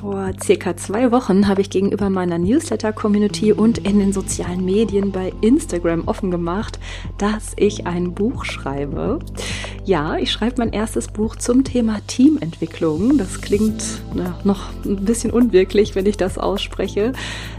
Vor 0.00 0.30
circa 0.40 0.76
zwei 0.76 1.10
Wochen 1.10 1.48
habe 1.48 1.60
ich 1.60 1.70
gegenüber 1.70 2.08
meiner 2.08 2.38
Newsletter-Community 2.38 3.52
und 3.52 3.78
in 3.78 3.98
den 3.98 4.12
sozialen 4.12 4.64
Medien 4.64 5.10
bei 5.10 5.32
Instagram 5.40 6.06
offen 6.06 6.30
gemacht, 6.30 6.78
dass 7.18 7.52
ich 7.56 7.88
ein 7.88 8.14
Buch 8.14 8.44
schreibe. 8.44 9.18
Ja, 9.84 10.16
ich 10.16 10.30
schreibe 10.30 10.56
mein 10.58 10.72
erstes 10.72 11.08
Buch 11.08 11.34
zum 11.34 11.64
Thema 11.64 11.98
Teamentwicklung. 12.06 13.18
Das 13.18 13.40
klingt 13.40 13.82
na, 14.14 14.38
noch 14.44 14.66
ein 14.84 15.04
bisschen 15.04 15.32
unwirklich, 15.32 15.96
wenn 15.96 16.06
ich 16.06 16.16
das 16.16 16.38
ausspreche. 16.38 17.12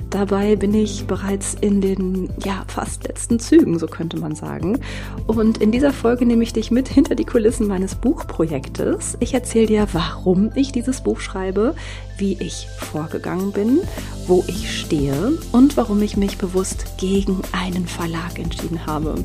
Dabei 0.09 0.55
bin 0.55 0.73
ich 0.73 1.07
bereits 1.07 1.55
in 1.59 1.81
den 1.81 2.29
ja 2.45 2.63
fast 2.67 3.05
letzten 3.05 3.39
Zügen, 3.39 3.79
so 3.79 3.87
könnte 3.87 4.17
man 4.17 4.35
sagen. 4.35 4.79
Und 5.27 5.57
in 5.57 5.71
dieser 5.71 5.91
Folge 5.91 6.25
nehme 6.25 6.43
ich 6.43 6.53
dich 6.53 6.71
mit 6.71 6.87
hinter 6.87 7.15
die 7.15 7.25
Kulissen 7.25 7.67
meines 7.67 7.95
Buchprojektes. 7.95 9.17
Ich 9.19 9.33
erzähle 9.33 9.67
dir, 9.67 9.87
warum 9.91 10.51
ich 10.55 10.71
dieses 10.71 11.01
Buch 11.01 11.19
schreibe, 11.19 11.75
wie 12.19 12.37
ich 12.39 12.67
vorgegangen 12.77 13.51
bin, 13.51 13.79
wo 14.29 14.43
ich 14.47 14.79
stehe 14.79 15.33
und 15.51 15.75
warum 15.75 16.01
ich 16.03 16.15
mich 16.15 16.37
bewusst 16.37 16.97
gegen 16.97 17.41
einen 17.51 17.87
Verlag 17.87 18.37
entschieden 18.37 18.85
habe. 18.85 19.15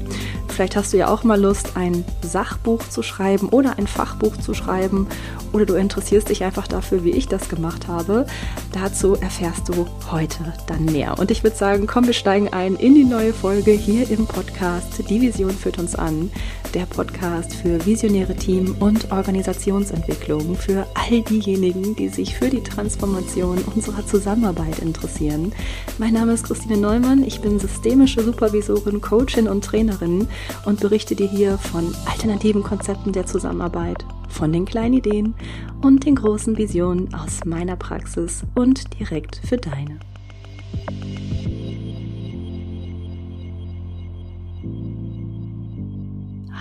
Vielleicht 0.48 0.76
hast 0.76 0.92
du 0.92 0.96
ja 0.96 1.08
auch 1.08 1.24
mal 1.24 1.40
Lust, 1.40 1.72
ein 1.76 2.04
Sachbuch 2.22 2.88
zu 2.88 3.02
schreiben 3.02 3.48
oder 3.48 3.76
ein 3.76 3.86
Fachbuch 3.86 4.36
zu 4.36 4.54
schreiben 4.54 5.08
oder 5.52 5.66
du 5.66 5.74
interessierst 5.74 6.28
dich 6.28 6.42
einfach 6.42 6.66
dafür, 6.68 7.04
wie 7.04 7.10
ich 7.10 7.28
das 7.28 7.48
gemacht 7.48 7.86
habe. 7.86 8.24
Dazu 8.72 9.14
erfährst 9.14 9.68
du 9.68 9.86
heute 10.10 10.52
dann 10.66 10.84
mehr. 10.86 11.18
Und 11.18 11.30
ich 11.30 11.42
würde 11.42 11.56
sagen, 11.56 11.86
komm, 11.86 12.06
wir 12.06 12.12
steigen 12.12 12.52
ein 12.52 12.76
in 12.76 12.94
die 12.94 13.04
neue 13.04 13.32
Folge 13.32 13.72
hier 13.72 14.08
im 14.10 14.26
Podcast. 14.26 15.02
Die 15.08 15.20
Vision 15.20 15.50
führt 15.50 15.78
uns 15.78 15.94
an. 15.94 16.30
Der 16.72 16.86
Podcast 16.86 17.54
für 17.54 17.84
visionäre 17.86 18.34
Team- 18.34 18.74
und 18.80 19.12
Organisationsentwicklung 19.12 20.56
für 20.56 20.86
all 20.94 21.22
diejenigen, 21.22 21.94
die 21.94 22.08
sich 22.08 22.34
für 22.34 22.48
die 22.48 22.62
Transformation 22.62 23.58
unserer 23.74 24.04
Zusammenarbeit 24.06 24.80
interessieren. 24.94 25.52
Mein 25.98 26.14
Name 26.14 26.32
ist 26.32 26.44
Christine 26.44 26.76
Neumann. 26.76 27.24
Ich 27.24 27.40
bin 27.40 27.58
systemische 27.58 28.22
Supervisorin, 28.22 29.00
Coachin 29.00 29.48
und 29.48 29.64
Trainerin 29.64 30.28
und 30.64 30.80
berichte 30.80 31.16
dir 31.16 31.28
hier 31.28 31.58
von 31.58 31.94
alternativen 32.06 32.62
Konzepten 32.62 33.12
der 33.12 33.26
Zusammenarbeit, 33.26 34.04
von 34.28 34.52
den 34.52 34.64
kleinen 34.64 34.94
Ideen 34.94 35.34
und 35.82 36.06
den 36.06 36.14
großen 36.14 36.56
Visionen 36.56 37.12
aus 37.14 37.44
meiner 37.44 37.76
Praxis 37.76 38.42
und 38.54 38.98
direkt 38.98 39.40
für 39.44 39.56
deine. 39.56 39.98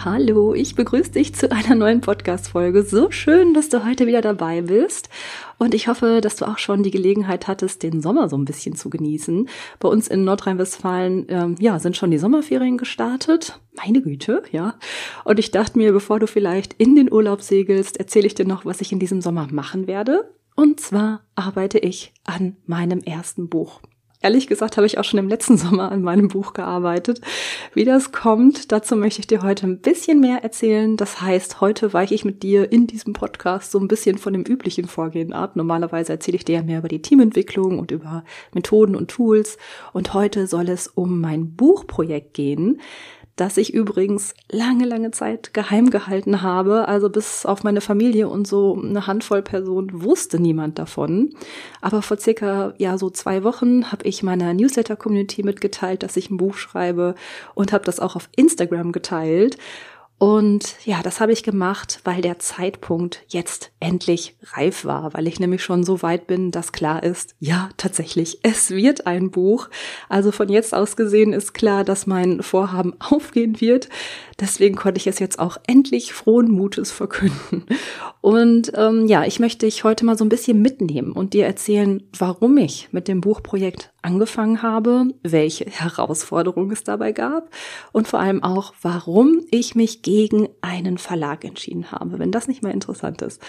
Hallo, 0.05 0.53
ich 0.53 0.75
begrüße 0.75 1.11
dich 1.11 1.33
zu 1.33 1.49
einer 1.49 1.75
neuen 1.75 2.01
Podcast-Folge. 2.01 2.83
So 2.83 3.09
schön, 3.09 3.53
dass 3.53 3.69
du 3.69 3.85
heute 3.85 4.05
wieder 4.05 4.19
dabei 4.19 4.61
bist. 4.61 5.07
Und 5.59 5.73
ich 5.73 5.87
hoffe, 5.87 6.19
dass 6.19 6.35
du 6.35 6.43
auch 6.43 6.57
schon 6.57 6.83
die 6.83 6.91
Gelegenheit 6.91 7.47
hattest, 7.47 7.83
den 7.83 8.01
Sommer 8.01 8.27
so 8.27 8.37
ein 8.37 8.43
bisschen 8.43 8.75
zu 8.75 8.89
genießen. 8.89 9.47
Bei 9.79 9.87
uns 9.87 10.09
in 10.09 10.25
Nordrhein-Westfalen, 10.25 11.27
ähm, 11.29 11.55
ja, 11.57 11.79
sind 11.79 11.95
schon 11.95 12.11
die 12.11 12.17
Sommerferien 12.17 12.77
gestartet. 12.77 13.61
Meine 13.77 14.01
Güte, 14.01 14.43
ja. 14.51 14.75
Und 15.23 15.39
ich 15.39 15.51
dachte 15.51 15.77
mir, 15.77 15.93
bevor 15.93 16.19
du 16.19 16.27
vielleicht 16.27 16.73
in 16.73 16.97
den 16.97 17.09
Urlaub 17.09 17.41
segelst, 17.41 17.95
erzähle 17.95 18.27
ich 18.27 18.35
dir 18.35 18.45
noch, 18.45 18.65
was 18.65 18.81
ich 18.81 18.91
in 18.91 18.99
diesem 18.99 19.21
Sommer 19.21 19.47
machen 19.51 19.87
werde. 19.87 20.29
Und 20.57 20.81
zwar 20.81 21.21
arbeite 21.35 21.79
ich 21.79 22.11
an 22.25 22.57
meinem 22.65 22.99
ersten 22.99 23.47
Buch. 23.47 23.79
Ehrlich 24.23 24.47
gesagt 24.47 24.77
habe 24.77 24.87
ich 24.87 24.97
auch 24.97 25.03
schon 25.03 25.19
im 25.19 25.27
letzten 25.27 25.57
Sommer 25.59 25.91
an 25.91 26.01
meinem 26.01 26.29
Buch 26.29 26.53
gearbeitet. 26.53 27.19
Wie 27.73 27.83
das 27.83 28.13
kommt, 28.13 28.71
dazu 28.71 28.95
möchte 28.95 29.19
ich 29.19 29.27
dir 29.27 29.43
heute 29.43 29.67
ein 29.67 29.79
bisschen 29.79 30.21
mehr 30.21 30.43
erzählen. 30.43 30.95
Das 30.95 31.19
heißt, 31.19 31.59
heute 31.59 31.91
weiche 31.91 32.15
ich 32.15 32.23
mit 32.23 32.41
dir 32.41 32.71
in 32.71 32.87
diesem 32.87 33.11
Podcast 33.11 33.71
so 33.71 33.79
ein 33.79 33.89
bisschen 33.89 34.17
von 34.17 34.31
dem 34.31 34.43
üblichen 34.43 34.85
Vorgehen 34.85 35.33
ab. 35.33 35.57
Normalerweise 35.57 36.13
erzähle 36.13 36.37
ich 36.37 36.45
dir 36.45 36.55
ja 36.55 36.63
mehr 36.63 36.79
über 36.79 36.87
die 36.87 37.01
Teamentwicklung 37.01 37.77
und 37.79 37.91
über 37.91 38.23
Methoden 38.53 38.95
und 38.95 39.11
Tools. 39.11 39.57
Und 39.91 40.13
heute 40.13 40.47
soll 40.47 40.69
es 40.69 40.87
um 40.87 41.19
mein 41.19 41.55
Buchprojekt 41.55 42.33
gehen 42.33 42.79
das 43.35 43.57
ich 43.57 43.73
übrigens 43.73 44.35
lange, 44.51 44.85
lange 44.85 45.11
Zeit 45.11 45.53
geheim 45.53 45.89
gehalten 45.89 46.41
habe. 46.41 46.87
Also 46.87 47.09
bis 47.09 47.45
auf 47.45 47.63
meine 47.63 47.81
Familie 47.81 48.29
und 48.29 48.47
so 48.47 48.79
eine 48.79 49.07
Handvoll 49.07 49.41
Personen 49.41 50.03
wusste 50.03 50.39
niemand 50.39 50.77
davon. 50.77 51.33
Aber 51.81 52.01
vor 52.01 52.17
circa, 52.17 52.73
ja, 52.77 52.97
so 52.97 53.09
zwei 53.09 53.43
Wochen 53.43 53.91
habe 53.91 54.05
ich 54.05 54.21
meiner 54.21 54.53
Newsletter-Community 54.53 55.43
mitgeteilt, 55.43 56.03
dass 56.03 56.15
ich 56.15 56.29
ein 56.29 56.37
Buch 56.37 56.55
schreibe 56.55 57.15
und 57.55 57.73
habe 57.73 57.85
das 57.85 57.99
auch 57.99 58.15
auf 58.15 58.29
Instagram 58.35 58.91
geteilt. 58.91 59.57
Und 60.17 60.75
ja, 60.85 61.01
das 61.03 61.19
habe 61.19 61.33
ich 61.33 61.43
gemacht, 61.43 61.99
weil 62.05 62.21
der 62.21 62.39
Zeitpunkt 62.39 63.23
jetzt 63.27 63.71
endlich 63.79 64.37
reif 64.53 64.85
war, 64.85 65.13
weil 65.13 65.27
ich 65.27 65.39
nämlich 65.39 65.63
schon 65.63 65.83
so 65.83 66.01
weit 66.01 66.27
bin, 66.27 66.51
dass 66.51 66.71
klar 66.71 67.03
ist, 67.03 67.35
ja, 67.39 67.69
tatsächlich, 67.77 68.39
es 68.43 68.71
wird 68.71 69.05
ein 69.05 69.31
Buch. 69.31 69.69
Also 70.09 70.31
von 70.31 70.49
jetzt 70.49 70.73
aus 70.73 70.95
gesehen 70.95 71.33
ist 71.33 71.53
klar, 71.53 71.83
dass 71.83 72.07
mein 72.07 72.41
Vorhaben 72.41 72.93
aufgehen 72.99 73.59
wird. 73.59 73.89
Deswegen 74.39 74.75
konnte 74.75 74.99
ich 74.99 75.07
es 75.07 75.19
jetzt 75.19 75.39
auch 75.39 75.57
endlich 75.67 76.13
frohen 76.13 76.49
Mutes 76.49 76.91
verkünden. 76.91 77.65
Und 78.21 78.71
ähm, 78.75 79.07
ja, 79.07 79.25
ich 79.25 79.39
möchte 79.39 79.65
dich 79.65 79.83
heute 79.83 80.05
mal 80.05 80.17
so 80.17 80.23
ein 80.23 80.29
bisschen 80.29 80.61
mitnehmen 80.61 81.11
und 81.11 81.33
dir 81.33 81.45
erzählen, 81.45 82.01
warum 82.17 82.57
ich 82.57 82.89
mit 82.91 83.07
dem 83.07 83.19
Buchprojekt 83.19 83.92
angefangen 84.03 84.61
habe, 84.61 85.07
welche 85.23 85.65
Herausforderungen 85.65 86.71
es 86.71 86.83
dabei 86.83 87.11
gab 87.11 87.49
und 87.91 88.07
vor 88.07 88.19
allem 88.19 88.43
auch, 88.43 88.73
warum 88.81 89.41
ich 89.51 89.75
mich 89.75 90.01
gegen 90.01 90.49
einen 90.61 90.97
Verlag 90.97 91.43
entschieden 91.43 91.91
habe, 91.91 92.19
wenn 92.19 92.31
das 92.31 92.47
nicht 92.47 92.63
mal 92.63 92.71
interessant 92.71 93.21
ist. 93.21 93.41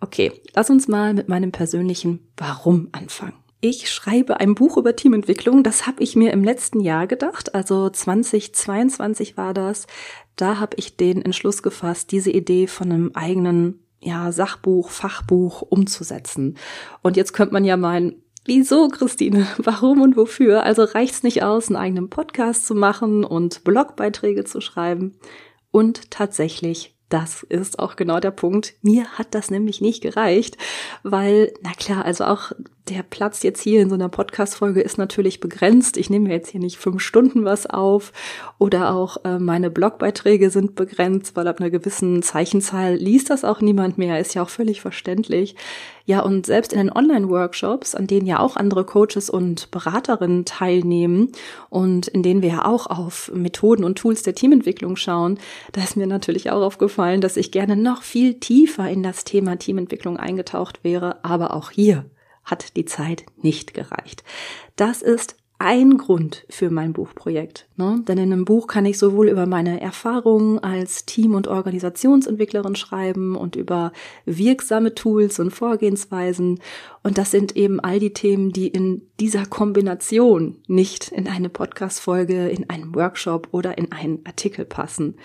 Okay, 0.00 0.32
lass 0.54 0.70
uns 0.70 0.88
mal 0.88 1.14
mit 1.14 1.28
meinem 1.28 1.52
persönlichen 1.52 2.20
Warum 2.36 2.88
anfangen. 2.92 3.34
Ich 3.60 3.90
schreibe 3.90 4.38
ein 4.38 4.54
Buch 4.54 4.76
über 4.76 4.94
Teamentwicklung. 4.94 5.64
Das 5.64 5.88
habe 5.88 6.02
ich 6.04 6.14
mir 6.14 6.32
im 6.32 6.44
letzten 6.44 6.78
Jahr 6.78 7.08
gedacht. 7.08 7.56
Also 7.56 7.90
2022 7.90 9.36
war 9.36 9.52
das. 9.52 9.88
Da 10.36 10.60
habe 10.60 10.76
ich 10.76 10.96
den 10.96 11.22
Entschluss 11.22 11.64
gefasst, 11.64 12.12
diese 12.12 12.30
Idee 12.30 12.68
von 12.68 12.92
einem 12.92 13.10
eigenen 13.14 13.80
ja, 14.00 14.30
Sachbuch, 14.30 14.90
Fachbuch 14.90 15.62
umzusetzen. 15.62 16.56
Und 17.02 17.16
jetzt 17.16 17.32
könnte 17.32 17.52
man 17.52 17.64
ja 17.64 17.76
meinen, 17.76 18.22
Wieso, 18.48 18.88
Christine? 18.88 19.46
Warum 19.58 20.00
und 20.00 20.16
wofür? 20.16 20.62
Also 20.62 20.84
reicht's 20.84 21.22
nicht 21.22 21.42
aus, 21.42 21.68
einen 21.68 21.76
eigenen 21.76 22.08
Podcast 22.08 22.66
zu 22.66 22.74
machen 22.74 23.22
und 23.22 23.62
Blogbeiträge 23.62 24.44
zu 24.44 24.62
schreiben? 24.62 25.18
Und 25.70 26.10
tatsächlich 26.10 26.96
das 27.10 27.42
ist 27.42 27.78
auch 27.78 27.96
genau 27.96 28.20
der 28.20 28.30
Punkt. 28.30 28.74
Mir 28.82 29.06
hat 29.18 29.34
das 29.34 29.50
nämlich 29.50 29.80
nicht 29.80 30.02
gereicht, 30.02 30.56
weil, 31.02 31.52
na 31.62 31.72
klar, 31.72 32.04
also 32.04 32.24
auch 32.24 32.52
der 32.88 33.02
Platz 33.02 33.42
jetzt 33.42 33.60
hier 33.60 33.82
in 33.82 33.88
so 33.88 33.94
einer 33.94 34.08
Podcast-Folge 34.08 34.80
ist 34.80 34.98
natürlich 34.98 35.40
begrenzt. 35.40 35.96
Ich 35.96 36.10
nehme 36.10 36.30
jetzt 36.30 36.50
hier 36.50 36.60
nicht 36.60 36.78
fünf 36.78 37.02
Stunden 37.02 37.44
was 37.44 37.66
auf 37.66 38.12
oder 38.58 38.94
auch 38.94 39.24
äh, 39.24 39.38
meine 39.38 39.70
Blogbeiträge 39.70 40.50
sind 40.50 40.74
begrenzt, 40.74 41.36
weil 41.36 41.48
ab 41.48 41.60
einer 41.60 41.70
gewissen 41.70 42.22
Zeichenzahl 42.22 42.94
liest 42.94 43.30
das 43.30 43.44
auch 43.44 43.60
niemand 43.60 43.98
mehr. 43.98 44.18
Ist 44.18 44.34
ja 44.34 44.42
auch 44.42 44.48
völlig 44.48 44.80
verständlich. 44.80 45.54
Ja, 46.06 46.20
und 46.20 46.46
selbst 46.46 46.72
in 46.72 46.78
den 46.78 46.90
Online-Workshops, 46.90 47.94
an 47.94 48.06
denen 48.06 48.26
ja 48.26 48.40
auch 48.40 48.56
andere 48.56 48.84
Coaches 48.84 49.28
und 49.28 49.70
Beraterinnen 49.70 50.46
teilnehmen 50.46 51.32
und 51.68 52.08
in 52.08 52.22
denen 52.22 52.40
wir 52.40 52.48
ja 52.48 52.64
auch 52.64 52.86
auf 52.86 53.30
Methoden 53.34 53.84
und 53.84 53.98
Tools 53.98 54.22
der 54.22 54.34
Teamentwicklung 54.34 54.96
schauen, 54.96 55.38
da 55.72 55.82
ist 55.82 55.96
mir 55.96 56.06
natürlich 56.06 56.50
auch 56.50 56.62
aufgefallen, 56.62 57.20
dass 57.20 57.36
ich 57.36 57.52
gerne 57.52 57.76
noch 57.76 58.02
viel 58.02 58.34
tiefer 58.40 58.88
in 58.88 59.02
das 59.02 59.24
Thema 59.24 59.58
Teamentwicklung 59.58 60.16
eingetaucht 60.16 60.82
wäre, 60.82 61.22
aber 61.24 61.54
auch 61.54 61.70
hier 61.70 62.06
hat 62.50 62.76
die 62.76 62.84
Zeit 62.84 63.24
nicht 63.42 63.74
gereicht. 63.74 64.24
Das 64.76 65.02
ist 65.02 65.36
ein 65.60 65.98
Grund 65.98 66.46
für 66.48 66.70
mein 66.70 66.92
Buchprojekt. 66.92 67.68
Ne? 67.76 68.00
Denn 68.06 68.16
in 68.18 68.32
einem 68.32 68.44
Buch 68.44 68.68
kann 68.68 68.86
ich 68.86 68.96
sowohl 68.96 69.28
über 69.28 69.46
meine 69.46 69.80
Erfahrungen 69.80 70.60
als 70.60 71.04
Team- 71.04 71.34
und 71.34 71.48
Organisationsentwicklerin 71.48 72.76
schreiben 72.76 73.34
und 73.34 73.56
über 73.56 73.92
wirksame 74.24 74.94
Tools 74.94 75.40
und 75.40 75.50
Vorgehensweisen. 75.50 76.60
Und 77.02 77.18
das 77.18 77.32
sind 77.32 77.56
eben 77.56 77.80
all 77.80 77.98
die 77.98 78.12
Themen, 78.12 78.52
die 78.52 78.68
in 78.68 79.02
dieser 79.18 79.46
Kombination 79.46 80.58
nicht 80.68 81.10
in 81.10 81.26
eine 81.26 81.48
Podcast-Folge, 81.48 82.48
in 82.48 82.70
einen 82.70 82.94
Workshop 82.94 83.48
oder 83.50 83.78
in 83.78 83.90
einen 83.90 84.20
Artikel 84.24 84.64
passen. 84.64 85.16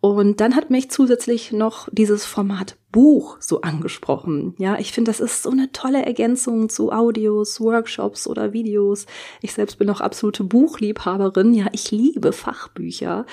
Und 0.00 0.40
dann 0.40 0.54
hat 0.54 0.70
mich 0.70 0.90
zusätzlich 0.90 1.52
noch 1.52 1.88
dieses 1.90 2.24
Format 2.24 2.76
Buch 2.92 3.38
so 3.40 3.62
angesprochen. 3.62 4.54
Ja, 4.58 4.78
ich 4.78 4.92
finde, 4.92 5.10
das 5.10 5.20
ist 5.20 5.42
so 5.42 5.50
eine 5.50 5.72
tolle 5.72 6.04
Ergänzung 6.04 6.68
zu 6.68 6.92
Audios, 6.92 7.60
Workshops 7.60 8.26
oder 8.26 8.52
Videos. 8.52 9.06
Ich 9.42 9.52
selbst 9.52 9.78
bin 9.78 9.90
auch 9.90 10.00
absolute 10.00 10.44
Buchliebhaberin. 10.44 11.54
Ja, 11.54 11.66
ich 11.72 11.90
liebe 11.90 12.32
Fachbücher. 12.32 13.26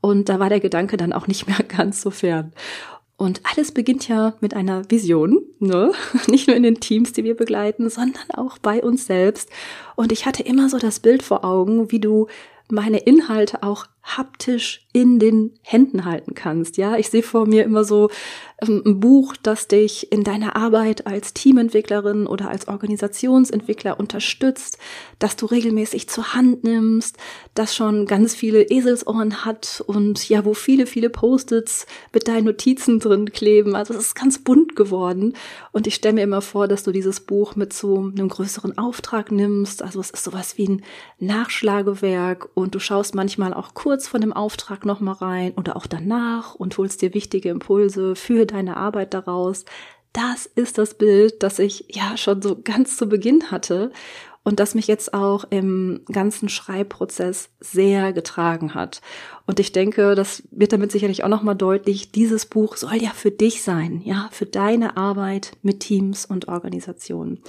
Und 0.00 0.28
da 0.28 0.38
war 0.38 0.48
der 0.48 0.60
Gedanke 0.60 0.96
dann 0.96 1.12
auch 1.12 1.26
nicht 1.26 1.46
mehr 1.46 1.62
ganz 1.68 2.02
so 2.02 2.10
fern. 2.10 2.52
Und 3.18 3.40
alles 3.50 3.72
beginnt 3.72 4.08
ja 4.08 4.34
mit 4.40 4.52
einer 4.52 4.90
Vision, 4.90 5.40
ne? 5.58 5.92
Nicht 6.26 6.48
nur 6.48 6.56
in 6.56 6.62
den 6.62 6.80
Teams, 6.80 7.14
die 7.14 7.24
wir 7.24 7.34
begleiten, 7.34 7.88
sondern 7.88 8.30
auch 8.34 8.58
bei 8.58 8.82
uns 8.82 9.06
selbst. 9.06 9.48
Und 9.94 10.12
ich 10.12 10.26
hatte 10.26 10.42
immer 10.42 10.68
so 10.68 10.78
das 10.78 11.00
Bild 11.00 11.22
vor 11.22 11.42
Augen, 11.42 11.90
wie 11.90 12.00
du 12.00 12.26
meine 12.68 12.98
Inhalte 12.98 13.62
auch 13.62 13.86
haptisch 14.06 14.86
in 14.92 15.18
den 15.18 15.52
Händen 15.62 16.04
halten 16.04 16.34
kannst. 16.34 16.78
Ja, 16.78 16.96
ich 16.96 17.10
sehe 17.10 17.22
vor 17.22 17.46
mir 17.46 17.64
immer 17.64 17.84
so 17.84 18.08
ähm, 18.62 18.82
ein 18.86 19.00
Buch, 19.00 19.36
das 19.42 19.68
dich 19.68 20.10
in 20.10 20.24
deiner 20.24 20.56
Arbeit 20.56 21.06
als 21.06 21.34
Teamentwicklerin 21.34 22.26
oder 22.26 22.48
als 22.48 22.68
Organisationsentwickler 22.68 24.00
unterstützt, 24.00 24.78
dass 25.18 25.36
du 25.36 25.46
regelmäßig 25.46 26.08
zur 26.08 26.34
Hand 26.34 26.64
nimmst, 26.64 27.18
das 27.54 27.74
schon 27.74 28.06
ganz 28.06 28.34
viele 28.34 28.62
Eselsohren 28.62 29.44
hat 29.44 29.82
und 29.86 30.28
ja, 30.28 30.44
wo 30.44 30.54
viele, 30.54 30.86
viele 30.86 31.10
Post-its 31.10 31.86
mit 32.12 32.28
deinen 32.28 32.44
Notizen 32.44 33.00
drin 33.00 33.32
kleben. 33.32 33.76
Also 33.76 33.92
es 33.92 34.00
ist 34.00 34.14
ganz 34.14 34.38
bunt 34.38 34.76
geworden. 34.76 35.34
Und 35.72 35.86
ich 35.86 35.96
stelle 35.96 36.14
mir 36.14 36.22
immer 36.22 36.42
vor, 36.42 36.68
dass 36.68 36.84
du 36.84 36.92
dieses 36.92 37.20
Buch 37.20 37.56
mit 37.56 37.72
so 37.72 37.98
einem 37.98 38.28
größeren 38.28 38.78
Auftrag 38.78 39.30
nimmst. 39.30 39.82
Also 39.82 40.00
es 40.00 40.10
ist 40.10 40.24
sowas 40.24 40.56
wie 40.56 40.68
ein 40.68 40.82
Nachschlagewerk 41.18 42.48
und 42.54 42.74
du 42.74 42.78
schaust 42.78 43.14
manchmal 43.14 43.52
auch 43.52 43.74
kurz 43.74 43.95
von 44.04 44.20
dem 44.20 44.32
Auftrag 44.32 44.84
nochmal 44.84 45.14
rein 45.14 45.52
oder 45.56 45.76
auch 45.76 45.86
danach 45.86 46.54
und 46.54 46.76
holst 46.78 47.02
dir 47.02 47.14
wichtige 47.14 47.48
Impulse 47.48 48.16
für 48.16 48.46
deine 48.46 48.76
Arbeit 48.76 49.14
daraus. 49.14 49.64
Das 50.12 50.46
ist 50.46 50.78
das 50.78 50.94
Bild, 50.94 51.42
das 51.42 51.58
ich 51.58 51.86
ja 51.88 52.16
schon 52.16 52.42
so 52.42 52.60
ganz 52.62 52.96
zu 52.96 53.08
Beginn 53.08 53.50
hatte 53.50 53.90
und 54.44 54.60
das 54.60 54.74
mich 54.74 54.86
jetzt 54.86 55.12
auch 55.12 55.44
im 55.50 56.02
ganzen 56.10 56.48
Schreibprozess 56.48 57.50
sehr 57.60 58.12
getragen 58.12 58.74
hat. 58.74 59.00
Und 59.46 59.58
ich 59.58 59.72
denke, 59.72 60.14
das 60.14 60.44
wird 60.50 60.72
damit 60.72 60.92
sicherlich 60.92 61.24
auch 61.24 61.28
nochmal 61.28 61.56
deutlich, 61.56 62.12
dieses 62.12 62.46
Buch 62.46 62.76
soll 62.76 62.96
ja 62.96 63.10
für 63.10 63.30
dich 63.30 63.62
sein, 63.62 64.00
ja, 64.04 64.28
für 64.30 64.46
deine 64.46 64.96
Arbeit 64.96 65.52
mit 65.62 65.80
Teams 65.80 66.24
und 66.26 66.48
Organisationen 66.48 67.42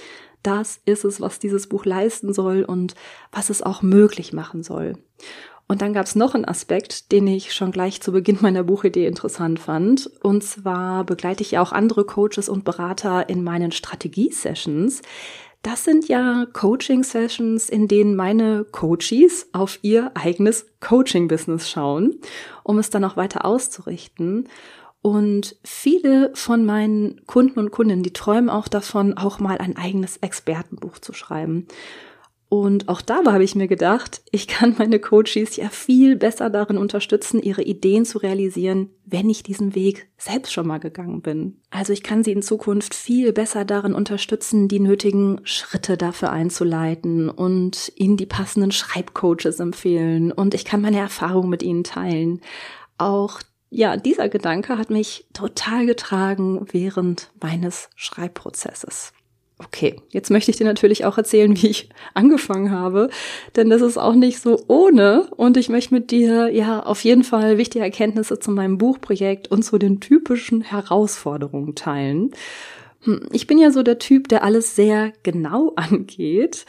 das 0.48 0.80
ist 0.86 1.04
es, 1.04 1.20
was 1.20 1.40
dieses 1.40 1.68
Buch 1.68 1.84
leisten 1.84 2.34
soll 2.34 2.64
und 2.64 2.96
was 3.34 3.50
es 3.50 3.62
auch 3.62 3.82
möglich 3.82 4.32
machen 4.32 4.64
soll. 4.64 4.94
Und 5.68 5.81
dann 5.81 5.94
gab 5.94 6.06
es 6.06 6.16
noch 6.16 6.34
einen 6.34 6.46
Aspekt, 6.46 7.12
den 7.12 7.28
ich 7.28 7.54
schon 7.54 7.72
gleich 7.72 8.02
zu 8.02 8.14
Beginn 8.14 8.38
meiner 8.42 8.64
Buchidee 8.64 9.06
interessant 9.06 9.60
fand. 9.60 10.10
Und 10.24 10.44
zwar 10.44 11.04
begleite 11.04 11.44
ich 11.44 11.52
ja 11.52 11.62
auch 11.62 11.74
andere 11.74 12.06
Coaches 12.06 12.48
und 12.48 12.64
Berater 12.64 13.28
in 13.30 13.44
meinen 13.44 13.74
Strategie-Sessions. 13.74 15.02
Das 15.64 15.84
sind 15.84 16.08
ja 16.08 16.46
Coaching-Sessions, 16.54 17.69
in 17.69 17.90
denen 17.90 18.16
meine 18.16 18.66
Coaches 18.72 19.50
auf 19.52 19.80
ihr 19.81 20.12
eigenes 20.14 20.68
Coaching-Business 20.80 21.69
schauen, 21.69 22.16
um 22.64 22.80
es 22.80 22.90
dann 22.90 23.04
auch 23.04 23.18
weiter 23.18 23.44
auszurichten. 23.44 24.48
Und 25.02 25.58
viele 25.64 26.31
von 26.34 26.66
meinen 26.66 27.25
Kunden 27.25 27.60
und 27.60 27.72
Kundinnen, 27.72 28.04
die 28.04 28.14
träumen 28.14 28.50
auch 28.50 28.68
davon, 28.69 29.18
auch 29.18 29.40
mal 29.40 29.58
ein 29.58 29.75
eigenes 29.75 30.18
Expertenbuch 30.18 31.00
zu 31.00 31.14
schreiben. 31.14 31.68
Und 32.50 32.88
auch 32.88 33.02
dabei 33.02 33.34
habe 33.34 33.44
ich 33.44 33.56
mir 33.56 33.68
gedacht, 33.68 34.22
ich 34.32 34.48
kann 34.48 34.76
meine 34.78 35.00
Coaches 35.00 35.58
ja 35.58 35.68
viel 35.70 36.16
besser 36.16 36.50
darin 36.50 36.78
unterstützen, 36.78 37.42
ihre 37.42 37.62
Ideen 37.62 38.06
zu 38.06 38.20
realisieren, 38.20 38.90
wenn 39.06 39.30
ich 39.30 39.44
diesen 39.44 39.76
Weg 39.76 40.08
selbst 40.18 40.54
schon 40.54 40.66
mal 40.66 40.80
gegangen 40.80 41.22
bin. 41.22 41.60
Also 41.72 41.92
ich 41.92 42.04
kann 42.04 42.24
sie 42.24 42.32
in 42.32 42.42
Zukunft 42.42 42.96
viel 42.96 43.34
besser 43.34 43.66
darin 43.66 43.94
unterstützen, 43.94 44.70
die 44.70 44.80
nötigen 44.80 45.42
Schritte 45.44 45.98
dafür 45.98 46.32
einzuleiten 46.32 47.30
und 47.30 47.92
ihnen 47.96 48.16
die 48.16 48.26
passenden 48.26 48.72
Schreibcoaches 48.72 49.60
empfehlen 49.60 50.32
und 50.32 50.54
ich 50.54 50.64
kann 50.64 50.82
meine 50.82 51.00
Erfahrungen 51.00 51.50
mit 51.50 51.64
ihnen 51.64 51.84
teilen. 51.84 52.40
Auch 52.98 53.42
ja, 53.70 53.98
dieser 53.98 54.30
Gedanke 54.30 54.78
hat 54.78 54.90
mich 54.90 55.28
total 55.34 55.86
getragen 55.86 56.66
während 56.72 57.30
meines 57.42 57.90
Schreibprozesses. 57.96 59.12
Okay, 59.59 60.00
jetzt 60.12 60.30
möchte 60.30 60.51
ich 60.51 60.57
dir 60.57 60.65
natürlich 60.65 61.06
auch 61.06 61.18
erzählen, 61.18 61.56
wie 61.62 61.68
ich 61.68 61.89
angefangen 62.13 62.71
habe, 62.71 63.09
denn 63.56 63.69
das 63.69 63.81
ist 63.81 63.98
auch 63.98 64.13
nicht 64.13 64.39
so 64.39 64.63
ohne 64.68 65.27
und 65.36 65.57
ich 65.57 65.69
möchte 65.69 65.94
mit 65.94 66.12
dir 66.12 66.50
ja 66.50 66.83
auf 66.83 67.04
jeden 67.04 67.24
Fall 67.24 67.57
wichtige 67.57 67.83
Erkenntnisse 67.83 68.39
zu 68.39 68.51
meinem 68.51 68.77
Buchprojekt 68.77 69.50
und 69.50 69.63
zu 69.63 69.77
den 69.77 70.00
typischen 70.00 70.62
Herausforderungen 70.62 71.74
teilen. 71.74 72.31
Hm, 73.01 73.27
ich 73.31 73.48
bin 73.48 73.57
ja 73.57 73.71
so 73.71 73.81
der 73.81 74.00
Typ, 74.00 74.27
der 74.27 74.44
alles 74.44 74.75
sehr 74.75 75.12
genau 75.24 75.74
angeht. 75.75 76.65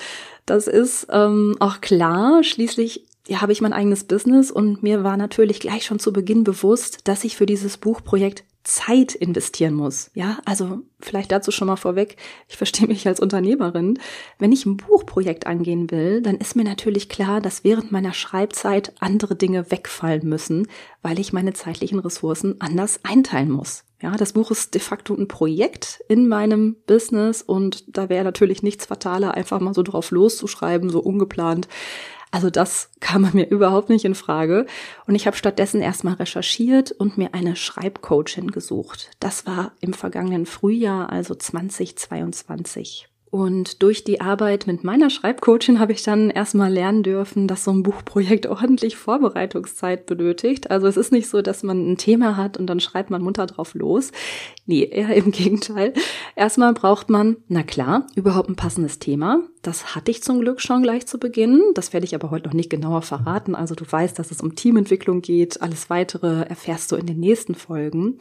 Das 0.47 0.67
ist 0.67 1.09
ähm, 1.11 1.57
auch 1.61 1.83
klar. 1.83 2.43
Schließlich 2.43 3.05
ja, 3.27 3.43
habe 3.43 3.53
ich 3.53 3.61
mein 3.61 3.75
eigenes 3.75 4.05
Business 4.05 4.51
und 4.51 4.83
mir 4.83 5.05
war 5.05 5.19
natürlich 5.19 5.61
gleich 5.61 5.85
schon 5.85 5.99
zu 5.99 6.15
Beginn 6.15 6.45
bewusst, 6.45 7.01
dass 7.05 7.25
ich 7.25 7.37
für 7.37 7.45
dieses 7.45 7.77
Buchprojekt 7.77 8.45
Zeit 8.69 9.15
investieren 9.15 9.73
muss. 9.73 10.11
Ja, 10.15 10.39
also 10.45 10.81
vielleicht 11.01 11.33
dazu 11.33 11.51
schon 11.51 11.69
mal 11.69 11.77
vorweg. 11.77 12.17
Ich 12.49 12.59
verstehe 12.59 12.87
mich 12.87 13.07
als 13.09 13.19
Unternehmerin. 13.19 13.99
Wenn 14.39 14.53
ich 14.53 14.67
ein 14.67 14.77
Buchprojekt 14.77 15.47
angehen 15.47 15.91
will, 15.91 16.21
dann 16.21 16.37
ist 16.37 16.55
mir 16.55 16.65
natürlich 16.65 17.09
klar, 17.09 17.41
dass 17.41 17.65
während 17.65 17.93
meiner 17.93 18.13
Schreibzeit 18.13 18.93
andere 19.01 19.37
Dinge 19.37 19.71
wegfallen 19.71 20.29
müssen, 20.29 20.69
weil 21.01 21.19
ich 21.19 21.33
meine 21.33 21.55
zeitlichen 21.55 21.99
Ressourcen 21.99 22.61
anders 22.61 23.01
einteilen 23.05 23.51
muss. 23.51 23.85
Ja, 24.03 24.17
das 24.17 24.35
Buch 24.35 24.51
ist 24.51 24.75
de 24.75 24.81
facto 24.81 25.15
ein 25.15 25.29
Projekt 25.29 26.05
in 26.09 26.29
meinem 26.29 26.77
Business 26.87 27.43
und 27.43 27.97
da 27.97 28.09
wäre 28.09 28.23
natürlich 28.23 28.63
nichts 28.63 28.87
fataler, 28.87 29.35
einfach 29.35 29.61
mal 29.61 29.75
so 29.75 29.83
drauf 29.83 30.11
loszuschreiben, 30.11 30.91
so 30.91 31.01
ungeplant. 31.01 31.69
Also 32.31 32.51
das 32.51 32.91
kam 33.01 33.31
mir 33.33 33.49
überhaupt 33.49 33.89
nicht 33.89 34.05
in 34.05 34.15
Frage. 34.15 34.67
Und 35.07 35.15
ich 35.15 35.27
habe 35.27 35.37
stattdessen 35.37 35.81
erstmal 35.81 36.15
recherchiert 36.15 36.93
und 36.93 37.19
mir 37.19 37.35
eine 37.35 37.57
Schreibcoachin 37.57 38.51
gesucht. 38.51 39.11
Das 39.21 39.47
war 39.47 39.73
im 39.81 39.95
vergangenen 39.95 40.47
Frühjahr, 40.47 41.11
also 41.11 41.35
2022. 41.35 43.08
Und 43.31 43.83
durch 43.83 44.05
die 44.05 44.23
Arbeit 44.23 44.67
mit 44.67 44.85
meiner 44.85 45.11
Schreibcoachin 45.11 45.79
habe 45.79 45.93
ich 45.93 46.03
dann 46.03 46.31
erstmal 46.31 46.73
lernen 46.73 47.03
dürfen, 47.03 47.47
dass 47.47 47.65
so 47.65 47.71
ein 47.71 47.83
Buchprojekt 47.83 48.47
ordentlich 48.49 48.97
Vorbereitungszeit 48.97 50.07
benötigt. 50.07 50.71
Also 50.71 50.87
es 50.87 50.97
ist 50.97 51.13
nicht 51.13 51.29
so, 51.29 51.43
dass 51.43 51.63
man 51.63 51.93
ein 51.93 51.99
Thema 51.99 52.37
hat 52.37 52.57
und 52.57 52.67
dann 52.67 52.81
schreibt 52.81 53.11
man 53.11 53.23
munter 53.23 53.47
drauf 53.47 53.75
los. 53.75 54.13
Nee, 54.67 54.85
eher 54.85 55.15
im 55.15 55.31
Gegenteil. 55.33 55.93
Erstmal 56.37 56.73
braucht 56.73 57.11
man, 57.11 57.37
na 57.49 57.63
klar, 57.63 58.07
überhaupt 58.15 58.49
ein 58.49 58.57
passendes 58.57 58.99
Thema. 58.99 59.43
Das 59.61 59.95
hatte 59.95 60.11
ich 60.11 60.23
zum 60.23 60.41
Glück 60.41 60.63
schon 60.63 60.83
gleich 60.83 61.07
zu 61.07 61.19
Beginn. 61.19 61.63
Das 61.75 61.93
werde 61.93 62.07
ich 62.07 62.15
aber 62.15 62.31
heute 62.31 62.47
noch 62.47 62.55
nicht 62.55 62.71
genauer 62.71 63.03
verraten. 63.03 63.55
Also 63.55 63.75
du 63.75 63.85
weißt, 63.91 64.19
dass 64.19 64.31
es 64.31 64.41
um 64.41 64.55
Teamentwicklung 64.55 65.21
geht. 65.21 65.61
Alles 65.61 65.91
weitere 65.91 66.43
erfährst 66.43 66.93
du 66.93 66.97
in 66.97 67.07
den 67.07 67.21
nächsten 67.21 67.55
Folgen. 67.55 68.19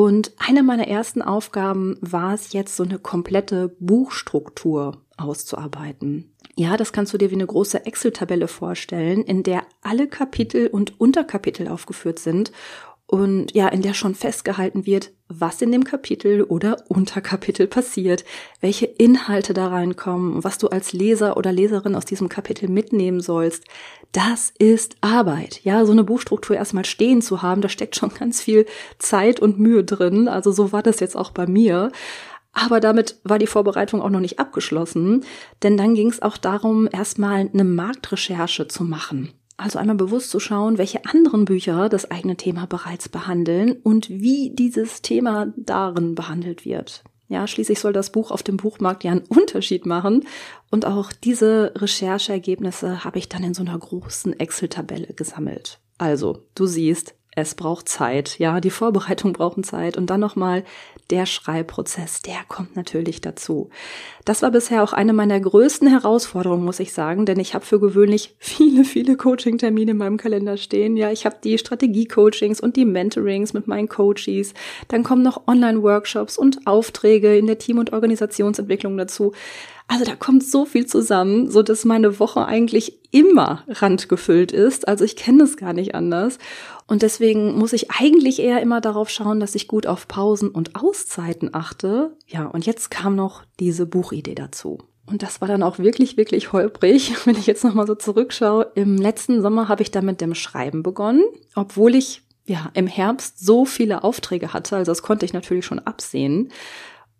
Und 0.00 0.32
eine 0.38 0.62
meiner 0.62 0.88
ersten 0.88 1.20
Aufgaben 1.20 1.98
war 2.00 2.32
es 2.32 2.54
jetzt, 2.54 2.74
so 2.74 2.84
eine 2.84 2.98
komplette 2.98 3.76
Buchstruktur 3.80 4.96
auszuarbeiten. 5.18 6.32
Ja, 6.56 6.78
das 6.78 6.94
kannst 6.94 7.12
du 7.12 7.18
dir 7.18 7.30
wie 7.30 7.34
eine 7.34 7.46
große 7.46 7.84
Excel-Tabelle 7.84 8.48
vorstellen, 8.48 9.20
in 9.20 9.42
der 9.42 9.62
alle 9.82 10.08
Kapitel 10.08 10.68
und 10.68 10.98
Unterkapitel 10.98 11.68
aufgeführt 11.68 12.18
sind 12.18 12.50
und 13.10 13.52
ja, 13.52 13.68
in 13.68 13.82
der 13.82 13.92
schon 13.92 14.14
festgehalten 14.14 14.86
wird, 14.86 15.10
was 15.28 15.60
in 15.60 15.70
dem 15.70 15.84
Kapitel 15.84 16.44
oder 16.44 16.84
Unterkapitel 16.88 17.66
passiert, 17.66 18.24
welche 18.60 18.86
Inhalte 18.86 19.52
da 19.52 19.66
reinkommen, 19.66 20.44
was 20.44 20.56
du 20.56 20.68
als 20.68 20.94
Leser 20.94 21.36
oder 21.36 21.52
Leserin 21.52 21.94
aus 21.94 22.06
diesem 22.06 22.30
Kapitel 22.30 22.70
mitnehmen 22.70 23.20
sollst. 23.20 23.64
Das 24.12 24.52
ist 24.58 24.96
Arbeit. 25.00 25.60
Ja, 25.62 25.84
so 25.86 25.92
eine 25.92 26.02
Buchstruktur 26.02 26.56
erstmal 26.56 26.84
stehen 26.84 27.22
zu 27.22 27.42
haben, 27.42 27.60
da 27.60 27.68
steckt 27.68 27.96
schon 27.96 28.12
ganz 28.18 28.40
viel 28.40 28.66
Zeit 28.98 29.40
und 29.40 29.58
Mühe 29.58 29.84
drin. 29.84 30.28
Also 30.28 30.52
so 30.52 30.72
war 30.72 30.82
das 30.82 31.00
jetzt 31.00 31.16
auch 31.16 31.30
bei 31.30 31.46
mir. 31.46 31.92
Aber 32.52 32.80
damit 32.80 33.16
war 33.22 33.38
die 33.38 33.46
Vorbereitung 33.46 34.02
auch 34.02 34.10
noch 34.10 34.20
nicht 34.20 34.40
abgeschlossen, 34.40 35.24
denn 35.62 35.76
dann 35.76 35.94
ging 35.94 36.10
es 36.10 36.20
auch 36.20 36.36
darum, 36.36 36.88
erstmal 36.90 37.48
eine 37.52 37.62
Marktrecherche 37.62 38.66
zu 38.66 38.82
machen. 38.82 39.32
Also 39.56 39.78
einmal 39.78 39.96
bewusst 39.96 40.30
zu 40.30 40.40
schauen, 40.40 40.78
welche 40.78 41.04
anderen 41.04 41.44
Bücher 41.44 41.88
das 41.88 42.10
eigene 42.10 42.36
Thema 42.36 42.66
bereits 42.66 43.08
behandeln 43.08 43.72
und 43.82 44.08
wie 44.08 44.50
dieses 44.50 45.02
Thema 45.02 45.52
darin 45.56 46.14
behandelt 46.14 46.64
wird. 46.64 47.04
Ja, 47.30 47.46
schließlich 47.46 47.78
soll 47.78 47.92
das 47.92 48.10
Buch 48.10 48.32
auf 48.32 48.42
dem 48.42 48.56
Buchmarkt 48.56 49.04
ja 49.04 49.12
einen 49.12 49.20
Unterschied 49.20 49.86
machen. 49.86 50.26
Und 50.68 50.84
auch 50.84 51.12
diese 51.12 51.72
Rechercheergebnisse 51.76 53.04
habe 53.04 53.18
ich 53.18 53.28
dann 53.28 53.44
in 53.44 53.54
so 53.54 53.62
einer 53.62 53.78
großen 53.78 54.38
Excel-Tabelle 54.38 55.14
gesammelt. 55.14 55.78
Also, 55.96 56.42
du 56.56 56.66
siehst, 56.66 57.14
es 57.40 57.54
braucht 57.54 57.88
Zeit. 57.88 58.38
Ja, 58.38 58.60
die 58.60 58.70
Vorbereitung 58.70 59.32
braucht 59.32 59.64
Zeit. 59.66 59.96
Und 59.96 60.10
dann 60.10 60.20
nochmal 60.20 60.64
der 61.10 61.26
Schreibprozess, 61.26 62.22
der 62.22 62.38
kommt 62.48 62.76
natürlich 62.76 63.20
dazu. 63.20 63.70
Das 64.24 64.42
war 64.42 64.50
bisher 64.50 64.82
auch 64.82 64.92
eine 64.92 65.12
meiner 65.12 65.40
größten 65.40 65.88
Herausforderungen, 65.88 66.64
muss 66.64 66.78
ich 66.78 66.92
sagen, 66.92 67.26
denn 67.26 67.40
ich 67.40 67.54
habe 67.54 67.64
für 67.64 67.80
gewöhnlich 67.80 68.34
viele, 68.38 68.84
viele 68.84 69.16
Coaching-Termine 69.16 69.92
in 69.92 69.96
meinem 69.96 70.18
Kalender 70.18 70.56
stehen. 70.56 70.96
Ja, 70.96 71.10
ich 71.10 71.26
habe 71.26 71.36
die 71.42 71.58
Strategie-Coachings 71.58 72.60
und 72.60 72.76
die 72.76 72.84
Mentorings 72.84 73.52
mit 73.52 73.66
meinen 73.66 73.88
Coaches. 73.88 74.54
Dann 74.88 75.02
kommen 75.02 75.22
noch 75.22 75.48
Online-Workshops 75.48 76.38
und 76.38 76.66
Aufträge 76.66 77.36
in 77.36 77.46
der 77.46 77.58
Team- 77.58 77.78
und 77.78 77.92
Organisationsentwicklung 77.92 78.96
dazu. 78.96 79.32
Also 79.90 80.04
da 80.04 80.14
kommt 80.14 80.44
so 80.44 80.66
viel 80.66 80.86
zusammen, 80.86 81.50
so 81.50 81.64
dass 81.64 81.84
meine 81.84 82.20
Woche 82.20 82.46
eigentlich 82.46 83.00
immer 83.10 83.64
randgefüllt 83.66 84.52
ist. 84.52 84.86
Also 84.86 85.04
ich 85.04 85.16
kenne 85.16 85.42
es 85.42 85.56
gar 85.56 85.72
nicht 85.72 85.96
anders. 85.96 86.38
Und 86.86 87.02
deswegen 87.02 87.58
muss 87.58 87.72
ich 87.72 87.90
eigentlich 87.90 88.38
eher 88.38 88.62
immer 88.62 88.80
darauf 88.80 89.10
schauen, 89.10 89.40
dass 89.40 89.56
ich 89.56 89.66
gut 89.66 89.88
auf 89.88 90.06
Pausen 90.06 90.50
und 90.50 90.76
Auszeiten 90.76 91.52
achte. 91.52 92.16
Ja, 92.28 92.46
und 92.46 92.66
jetzt 92.66 92.92
kam 92.92 93.16
noch 93.16 93.42
diese 93.58 93.84
Buchidee 93.84 94.36
dazu. 94.36 94.78
Und 95.06 95.24
das 95.24 95.40
war 95.40 95.48
dann 95.48 95.64
auch 95.64 95.80
wirklich, 95.80 96.16
wirklich 96.16 96.52
holprig. 96.52 97.12
Wenn 97.26 97.36
ich 97.36 97.48
jetzt 97.48 97.64
nochmal 97.64 97.88
so 97.88 97.96
zurückschaue, 97.96 98.70
im 98.76 98.96
letzten 98.96 99.42
Sommer 99.42 99.66
habe 99.66 99.82
ich 99.82 99.90
dann 99.90 100.06
mit 100.06 100.20
dem 100.20 100.36
Schreiben 100.36 100.84
begonnen, 100.84 101.24
obwohl 101.56 101.96
ich 101.96 102.22
ja 102.46 102.70
im 102.74 102.86
Herbst 102.86 103.44
so 103.44 103.64
viele 103.64 104.04
Aufträge 104.04 104.52
hatte. 104.52 104.76
Also 104.76 104.92
das 104.92 105.02
konnte 105.02 105.26
ich 105.26 105.32
natürlich 105.32 105.66
schon 105.66 105.80
absehen. 105.80 106.52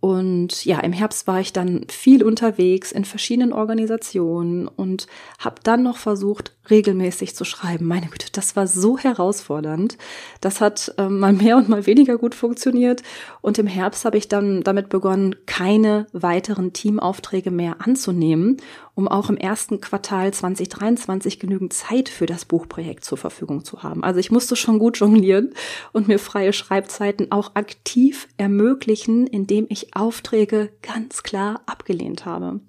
Und 0.01 0.65
ja, 0.65 0.81
im 0.81 0.95
Herbst 0.95 1.27
war 1.27 1.41
ich 1.41 1.53
dann 1.53 1.85
viel 1.89 2.25
unterwegs 2.25 2.91
in 2.91 3.05
verschiedenen 3.05 3.53
Organisationen 3.53 4.67
und 4.67 5.07
habe 5.39 5.57
dann 5.63 5.83
noch 5.83 5.99
versucht, 5.99 6.55
regelmäßig 6.71 7.37
zu 7.37 7.45
schreiben. 7.45 7.85
Meine 7.85 8.07
Güte, 8.07 8.29
das 8.33 8.57
war 8.57 8.67
so 8.67 8.97
herausfordernd. 8.97 9.99
Das 10.41 10.63
hat 10.63 10.95
äh, 10.97 11.09
mal 11.09 11.35
mehr 11.35 11.59
und 11.59 11.69
mal 11.69 11.85
weniger 11.85 12.17
gut 12.17 12.35
funktioniert. 12.35 13.03
Und 13.43 13.59
im 13.59 13.67
Herbst 13.67 14.07
habe 14.07 14.17
ich 14.17 14.29
dann 14.29 14.63
damit 14.63 14.89
begonnen, 14.89 15.37
keine 15.45 16.07
weiteren 16.13 16.73
Teamaufträge 16.73 17.51
mehr 17.51 17.77
anzunehmen, 17.81 18.57
um 19.01 19.09
auch 19.09 19.31
im 19.31 19.39
ersten 19.39 19.81
Quartal 19.81 20.33
2023 20.33 21.41
genügend 21.41 21.73
Zeit 21.73 22.11
für 22.11 22.27
das 22.27 22.45
Buchprojekt 22.45 23.03
zur 23.03 23.17
Verfügung 23.17 23.65
zu 23.65 23.83
haben. 23.83 24.05
Also 24.05 24.21
ich 24.21 24.31
musste 24.31 24.57
schon 24.57 24.79
gut 24.79 24.99
jonglieren 24.99 25.55
und 25.93 26.07
mir 26.07 26.19
freie 26.19 26.53
Schreibzeiten 26.53 27.33
auch 27.33 27.55
aktiv 27.55 28.29
ermöglichen, 28.37 29.27
indem 29.27 29.65
ich 29.71 29.97
Aufträge 29.97 30.69
ganz 30.83 31.23
klar 31.23 31.63
abgelehnt 31.65 32.27
habe. 32.27 32.61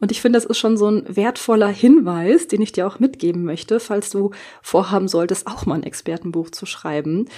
Und 0.00 0.10
ich 0.10 0.20
finde, 0.20 0.36
das 0.36 0.46
ist 0.46 0.58
schon 0.58 0.76
so 0.76 0.90
ein 0.90 1.04
wertvoller 1.08 1.68
Hinweis, 1.68 2.48
den 2.48 2.60
ich 2.60 2.72
dir 2.72 2.88
auch 2.88 2.98
mitgeben 2.98 3.44
möchte, 3.44 3.78
falls 3.78 4.10
du 4.10 4.32
vorhaben 4.60 5.06
solltest, 5.06 5.46
auch 5.46 5.64
mal 5.64 5.76
ein 5.76 5.84
Expertenbuch 5.84 6.50
zu 6.50 6.66
schreiben. 6.66 7.28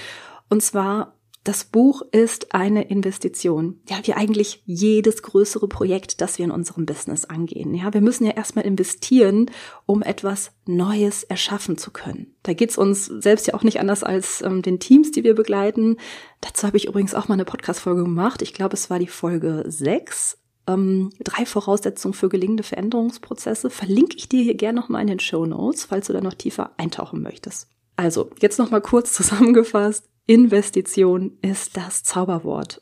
Und 0.48 0.62
zwar, 0.62 1.14
das 1.44 1.64
Buch 1.64 2.02
ist 2.12 2.54
eine 2.54 2.88
Investition. 2.88 3.80
Ja, 3.88 3.96
wie 4.02 4.12
eigentlich 4.12 4.62
jedes 4.66 5.22
größere 5.22 5.68
Projekt, 5.68 6.20
das 6.20 6.38
wir 6.38 6.44
in 6.44 6.50
unserem 6.50 6.84
Business 6.84 7.24
angehen. 7.24 7.74
Ja, 7.74 7.94
wir 7.94 8.02
müssen 8.02 8.26
ja 8.26 8.32
erstmal 8.32 8.66
investieren, 8.66 9.50
um 9.86 10.02
etwas 10.02 10.52
Neues 10.66 11.24
erschaffen 11.24 11.78
zu 11.78 11.90
können. 11.90 12.34
Da 12.42 12.52
geht's 12.52 12.76
uns 12.76 13.06
selbst 13.06 13.46
ja 13.46 13.54
auch 13.54 13.62
nicht 13.62 13.80
anders 13.80 14.04
als 14.04 14.42
ähm, 14.42 14.60
den 14.60 14.80
Teams, 14.80 15.12
die 15.12 15.24
wir 15.24 15.34
begleiten. 15.34 15.96
Dazu 16.42 16.66
habe 16.66 16.76
ich 16.76 16.86
übrigens 16.86 17.14
auch 17.14 17.28
mal 17.28 17.34
eine 17.34 17.46
Podcast-Folge 17.46 18.02
gemacht. 18.02 18.42
Ich 18.42 18.52
glaube, 18.52 18.74
es 18.74 18.90
war 18.90 18.98
die 18.98 19.06
Folge 19.06 19.64
6 19.66 20.36
ähm, 20.66 21.10
drei 21.22 21.46
Voraussetzungen 21.46 22.14
für 22.14 22.28
gelingende 22.28 22.62
Veränderungsprozesse 22.62 23.70
verlinke 23.70 24.16
ich 24.16 24.28
dir 24.28 24.42
hier 24.42 24.54
gerne 24.54 24.78
nochmal 24.78 25.02
in 25.02 25.08
den 25.08 25.20
Show 25.20 25.46
Notes, 25.46 25.84
falls 25.84 26.06
du 26.06 26.12
da 26.12 26.20
noch 26.20 26.34
tiefer 26.34 26.72
eintauchen 26.76 27.22
möchtest. 27.22 27.68
Also, 27.96 28.30
jetzt 28.40 28.58
nochmal 28.58 28.80
kurz 28.80 29.12
zusammengefasst. 29.14 30.09
Investition 30.30 31.32
ist 31.42 31.76
das 31.76 32.04
Zauberwort. 32.04 32.80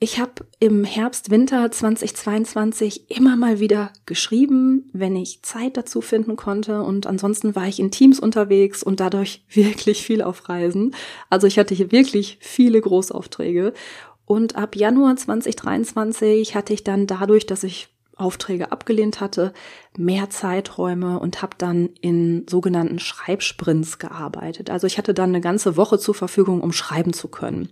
Ich 0.00 0.18
habe 0.18 0.44
im 0.58 0.82
Herbst, 0.82 1.30
Winter 1.30 1.70
2022 1.70 3.16
immer 3.16 3.36
mal 3.36 3.60
wieder 3.60 3.92
geschrieben, 4.06 4.90
wenn 4.92 5.14
ich 5.14 5.44
Zeit 5.44 5.76
dazu 5.76 6.00
finden 6.00 6.34
konnte. 6.34 6.82
Und 6.82 7.06
ansonsten 7.06 7.54
war 7.54 7.68
ich 7.68 7.78
in 7.78 7.92
Teams 7.92 8.18
unterwegs 8.18 8.82
und 8.82 8.98
dadurch 8.98 9.44
wirklich 9.50 10.02
viel 10.02 10.20
auf 10.20 10.48
Reisen. 10.48 10.96
Also 11.28 11.46
ich 11.46 11.60
hatte 11.60 11.76
hier 11.76 11.92
wirklich 11.92 12.38
viele 12.40 12.80
Großaufträge. 12.80 13.72
Und 14.24 14.56
ab 14.56 14.74
Januar 14.74 15.14
2023 15.14 16.56
hatte 16.56 16.72
ich 16.72 16.82
dann 16.82 17.06
dadurch, 17.06 17.46
dass 17.46 17.62
ich 17.62 17.89
Aufträge 18.20 18.72
abgelehnt 18.72 19.20
hatte, 19.20 19.52
mehr 19.96 20.30
Zeiträume 20.30 21.18
und 21.18 21.42
habe 21.42 21.56
dann 21.58 21.90
in 22.00 22.46
sogenannten 22.48 22.98
Schreibsprints 22.98 23.98
gearbeitet. 23.98 24.70
Also 24.70 24.86
ich 24.86 24.98
hatte 24.98 25.14
dann 25.14 25.30
eine 25.30 25.40
ganze 25.40 25.76
Woche 25.76 25.98
zur 25.98 26.14
Verfügung, 26.14 26.60
um 26.60 26.72
schreiben 26.72 27.12
zu 27.12 27.28
können. 27.28 27.70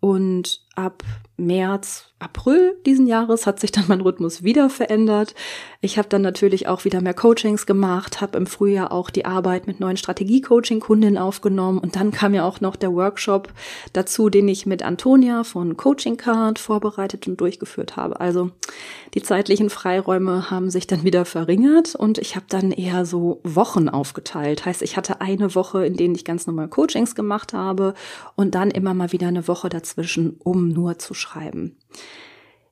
Und 0.00 0.62
ab 0.74 1.02
März, 1.40 2.06
April 2.18 2.76
diesen 2.84 3.06
Jahres 3.06 3.46
hat 3.46 3.58
sich 3.60 3.72
dann 3.72 3.84
mein 3.88 4.02
Rhythmus 4.02 4.42
wieder 4.44 4.68
verändert. 4.68 5.34
Ich 5.80 5.96
habe 5.96 6.08
dann 6.08 6.20
natürlich 6.20 6.68
auch 6.68 6.84
wieder 6.84 7.00
mehr 7.00 7.14
Coachings 7.14 7.64
gemacht, 7.64 8.20
habe 8.20 8.36
im 8.36 8.46
Frühjahr 8.46 8.92
auch 8.92 9.08
die 9.08 9.24
Arbeit 9.24 9.66
mit 9.66 9.80
neuen 9.80 9.96
Strategie-Coaching-Kundinnen 9.96 11.16
aufgenommen 11.16 11.78
und 11.78 11.96
dann 11.96 12.10
kam 12.10 12.34
ja 12.34 12.44
auch 12.44 12.60
noch 12.60 12.76
der 12.76 12.92
Workshop 12.92 13.52
dazu, 13.94 14.28
den 14.28 14.48
ich 14.48 14.66
mit 14.66 14.82
Antonia 14.82 15.44
von 15.44 15.78
Coaching 15.78 16.18
Card 16.18 16.58
vorbereitet 16.58 17.26
und 17.26 17.40
durchgeführt 17.40 17.96
habe. 17.96 18.20
Also 18.20 18.50
die 19.14 19.22
zeitlichen 19.22 19.70
Freiräume 19.70 20.50
haben 20.50 20.68
sich 20.68 20.86
dann 20.86 21.04
wieder 21.04 21.24
verringert 21.24 21.94
und 21.94 22.18
ich 22.18 22.36
habe 22.36 22.46
dann 22.50 22.70
eher 22.70 23.06
so 23.06 23.40
Wochen 23.44 23.88
aufgeteilt. 23.88 24.66
Heißt, 24.66 24.82
ich 24.82 24.98
hatte 24.98 25.22
eine 25.22 25.54
Woche, 25.54 25.86
in 25.86 25.96
denen 25.96 26.14
ich 26.14 26.26
ganz 26.26 26.46
normal 26.46 26.68
Coachings 26.68 27.14
gemacht 27.14 27.54
habe 27.54 27.94
und 28.36 28.54
dann 28.54 28.70
immer 28.70 28.92
mal 28.92 29.12
wieder 29.12 29.28
eine 29.28 29.48
Woche 29.48 29.70
dazwischen, 29.70 30.36
um 30.44 30.69
nur 30.72 30.98
zu 30.98 31.14
schreiben. 31.14 31.76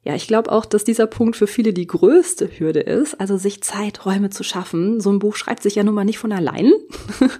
Ja, 0.05 0.15
ich 0.15 0.27
glaube 0.27 0.53
auch, 0.53 0.65
dass 0.65 0.85
dieser 0.85 1.07
Punkt 1.07 1.37
für 1.37 1.47
viele 1.47 1.75
die 1.75 1.87
größte 1.87 2.49
Hürde 2.59 2.81
ist, 2.81 3.21
also 3.21 3.37
sich 3.37 3.63
Zeiträume 3.63 4.31
zu 4.31 4.43
schaffen. 4.43 5.01
So 5.01 5.11
ein 5.11 5.19
Buch 5.19 5.37
schreibt 5.37 5.63
sich 5.63 5.75
ja 5.75 5.83
nun 5.83 5.95
mal 5.95 6.05
nicht 6.05 6.19
von 6.19 6.33
allein. 6.33 6.73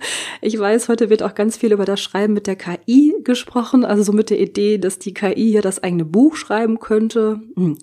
Ich 0.41 0.57
weiß, 0.57 0.89
heute 0.89 1.11
wird 1.11 1.25
auch 1.25 1.35
ganz 1.35 1.57
viel 1.57 1.73
über 1.73 1.85
das 1.85 2.01
Schreiben 2.01 2.33
mit 2.33 2.47
der 2.47 2.55
KI 2.55 3.13
gesprochen, 3.25 3.85
also 3.85 4.05
so 4.05 4.13
mit 4.13 4.31
der 4.31 4.39
Idee, 4.39 4.79
dass 4.79 5.01
die 5.01 5.13
KI 5.13 5.51
hier 5.51 5.63
das 5.63 5.83
eigene 5.83 6.05
Buch 6.05 6.37
schreiben 6.37 6.79
könnte. 6.79 7.41
Hm. 7.57 7.77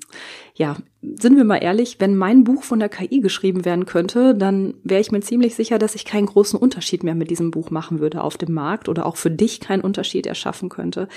Ja, 0.53 0.77
sind 1.01 1.35
wir 1.35 1.43
mal 1.43 1.57
ehrlich, 1.57 1.97
wenn 1.99 2.15
mein 2.15 2.45
Buch 2.45 2.63
von 2.63 2.79
der 2.79 2.87
KI 2.87 3.19
geschrieben 3.19 3.65
werden 3.65 3.85
könnte, 3.85 4.35
dann 4.35 4.75
wäre 4.83 5.01
ich 5.01 5.11
mir 5.11 5.19
ziemlich 5.19 5.55
sicher, 5.55 5.79
dass 5.79 5.95
ich 5.95 6.05
keinen 6.05 6.27
großen 6.27 6.57
Unterschied 6.57 7.03
mehr 7.03 7.15
mit 7.15 7.29
diesem 7.29 7.51
Buch 7.51 7.71
machen 7.71 7.99
würde 7.99 8.21
auf 8.21 8.37
dem 8.37 8.53
Markt 8.53 8.87
oder 8.87 9.05
auch 9.05 9.17
für 9.17 9.31
dich 9.31 9.59
keinen 9.59 9.81
Unterschied 9.81 10.27
erschaffen 10.27 10.69
könnte. 10.69 11.09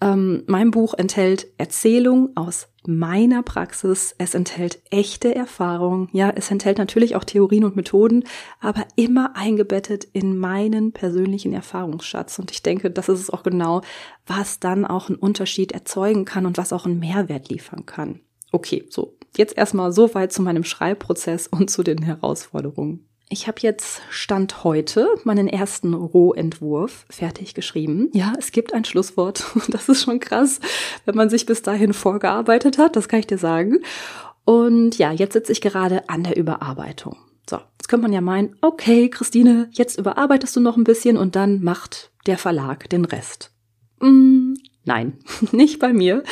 Ähm, 0.00 0.42
mein 0.46 0.70
Buch 0.70 0.94
enthält 0.94 1.46
Erzählung 1.56 2.30
aus 2.36 2.68
meiner 2.86 3.42
Praxis. 3.42 4.14
Es 4.18 4.34
enthält 4.34 4.80
echte 4.90 5.34
Erfahrungen. 5.34 6.08
Ja, 6.12 6.30
es 6.30 6.50
enthält 6.50 6.78
natürlich 6.78 7.16
auch 7.16 7.24
Theorien 7.24 7.64
und 7.64 7.76
Methoden, 7.76 8.24
aber 8.60 8.84
immer 8.96 9.36
eingebettet 9.36 10.04
in 10.12 10.36
meinen 10.38 10.92
persönlichen 10.92 11.52
Erfahrungsschatz. 11.52 12.38
Und 12.38 12.50
ich 12.50 12.62
denke, 12.62 12.90
das 12.90 13.08
ist 13.08 13.20
es 13.20 13.30
auch 13.30 13.42
genau, 13.42 13.80
was 14.26 14.60
dann 14.60 14.84
auch 14.84 15.08
einen 15.08 15.18
Unterschied 15.18 15.72
erzeugen 15.72 16.24
kann 16.24 16.46
und 16.46 16.58
was 16.58 16.72
auch 16.72 16.84
einen 16.84 16.98
Mehrwert 16.98 17.48
liefern 17.48 17.86
kann. 17.86 18.20
Okay, 18.52 18.86
so. 18.90 19.16
Jetzt 19.36 19.56
erstmal 19.56 19.92
so 19.92 20.14
weit 20.14 20.32
zu 20.32 20.40
meinem 20.42 20.64
Schreibprozess 20.64 21.46
und 21.46 21.70
zu 21.70 21.82
den 21.82 22.02
Herausforderungen. 22.02 23.06
Ich 23.28 23.48
habe 23.48 23.58
jetzt 23.60 24.02
Stand 24.08 24.62
heute 24.62 25.08
meinen 25.24 25.48
ersten 25.48 25.94
Rohentwurf 25.94 27.06
fertig 27.10 27.54
geschrieben. 27.54 28.08
Ja, 28.12 28.34
es 28.38 28.52
gibt 28.52 28.72
ein 28.72 28.84
Schlusswort. 28.84 29.44
Das 29.68 29.88
ist 29.88 30.04
schon 30.04 30.20
krass, 30.20 30.60
wenn 31.04 31.16
man 31.16 31.28
sich 31.28 31.44
bis 31.44 31.62
dahin 31.62 31.92
vorgearbeitet 31.92 32.78
hat, 32.78 32.94
das 32.94 33.08
kann 33.08 33.18
ich 33.20 33.26
dir 33.26 33.38
sagen. 33.38 33.80
Und 34.44 34.96
ja, 34.96 35.10
jetzt 35.10 35.32
sitze 35.32 35.50
ich 35.50 35.60
gerade 35.60 36.08
an 36.08 36.22
der 36.22 36.36
Überarbeitung. 36.36 37.16
So, 37.50 37.56
jetzt 37.78 37.88
könnte 37.88 38.02
man 38.02 38.12
ja 38.12 38.20
meinen, 38.20 38.54
okay, 38.60 39.08
Christine, 39.10 39.68
jetzt 39.72 39.98
überarbeitest 39.98 40.54
du 40.54 40.60
noch 40.60 40.76
ein 40.76 40.84
bisschen 40.84 41.16
und 41.16 41.34
dann 41.34 41.62
macht 41.64 42.12
der 42.26 42.38
Verlag 42.38 42.88
den 42.90 43.04
Rest. 43.04 43.50
Mm, 44.00 44.54
Nein, 44.86 45.18
nicht 45.52 45.80
bei 45.80 45.92
mir, 45.92 46.22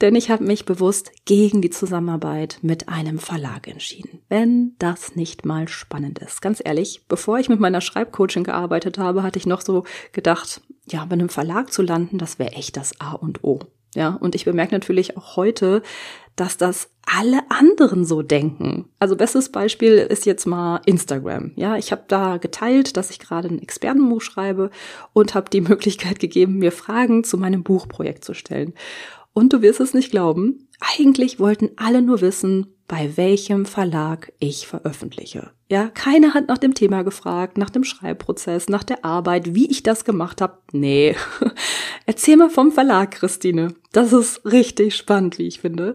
denn 0.00 0.16
ich 0.16 0.30
habe 0.30 0.44
mich 0.44 0.64
bewusst 0.64 1.12
gegen 1.24 1.62
die 1.62 1.70
Zusammenarbeit 1.70 2.58
mit 2.60 2.88
einem 2.88 3.20
Verlag 3.20 3.68
entschieden. 3.68 4.20
Wenn 4.28 4.74
das 4.78 5.14
nicht 5.14 5.46
mal 5.46 5.68
spannend 5.68 6.18
ist. 6.18 6.42
Ganz 6.42 6.60
ehrlich, 6.62 7.02
bevor 7.08 7.38
ich 7.38 7.48
mit 7.48 7.60
meiner 7.60 7.80
Schreibcoaching 7.80 8.42
gearbeitet 8.42 8.98
habe, 8.98 9.22
hatte 9.22 9.38
ich 9.38 9.46
noch 9.46 9.60
so 9.60 9.84
gedacht, 10.12 10.60
ja, 10.88 11.04
bei 11.04 11.12
einem 11.12 11.28
Verlag 11.28 11.72
zu 11.72 11.82
landen, 11.82 12.18
das 12.18 12.40
wäre 12.40 12.52
echt 12.52 12.76
das 12.76 13.00
A 13.00 13.12
und 13.12 13.44
O. 13.44 13.60
Ja, 13.94 14.10
und 14.20 14.34
ich 14.34 14.44
bemerke 14.44 14.74
natürlich 14.74 15.16
auch 15.16 15.36
heute, 15.36 15.82
dass 16.40 16.56
das 16.56 16.88
alle 17.04 17.42
anderen 17.50 18.06
so 18.06 18.22
denken. 18.22 18.88
Also 18.98 19.14
bestes 19.14 19.52
Beispiel 19.52 19.98
ist 19.98 20.24
jetzt 20.24 20.46
mal 20.46 20.80
Instagram. 20.86 21.52
Ja, 21.54 21.76
ich 21.76 21.92
habe 21.92 22.04
da 22.08 22.38
geteilt, 22.38 22.96
dass 22.96 23.10
ich 23.10 23.18
gerade 23.18 23.48
ein 23.48 23.60
Expertenbuch 23.60 24.22
schreibe 24.22 24.70
und 25.12 25.34
habe 25.34 25.50
die 25.50 25.60
Möglichkeit 25.60 26.18
gegeben, 26.18 26.56
mir 26.56 26.72
Fragen 26.72 27.22
zu 27.24 27.36
meinem 27.36 27.62
Buchprojekt 27.62 28.24
zu 28.24 28.32
stellen. 28.32 28.72
Und 29.34 29.52
du 29.52 29.60
wirst 29.60 29.80
es 29.80 29.92
nicht 29.92 30.10
glauben, 30.10 30.68
eigentlich 30.96 31.38
wollten 31.38 31.72
alle 31.76 32.00
nur 32.00 32.22
wissen, 32.22 32.74
bei 32.88 33.16
welchem 33.16 33.66
Verlag 33.66 34.32
ich 34.38 34.66
veröffentliche. 34.66 35.50
Ja, 35.70 35.88
keiner 35.88 36.34
hat 36.34 36.48
nach 36.48 36.58
dem 36.58 36.74
Thema 36.74 37.04
gefragt, 37.04 37.56
nach 37.56 37.70
dem 37.70 37.84
Schreibprozess, 37.84 38.68
nach 38.68 38.82
der 38.82 39.04
Arbeit, 39.04 39.54
wie 39.54 39.70
ich 39.70 39.84
das 39.84 40.04
gemacht 40.04 40.40
habe. 40.40 40.58
Nee. 40.72 41.14
Erzähl 42.06 42.36
mal 42.36 42.50
vom 42.50 42.72
Verlag, 42.72 43.12
Christine. 43.12 43.74
Das 43.92 44.12
ist 44.12 44.44
richtig 44.44 44.96
spannend, 44.96 45.38
wie 45.38 45.46
ich 45.46 45.60
finde. 45.60 45.94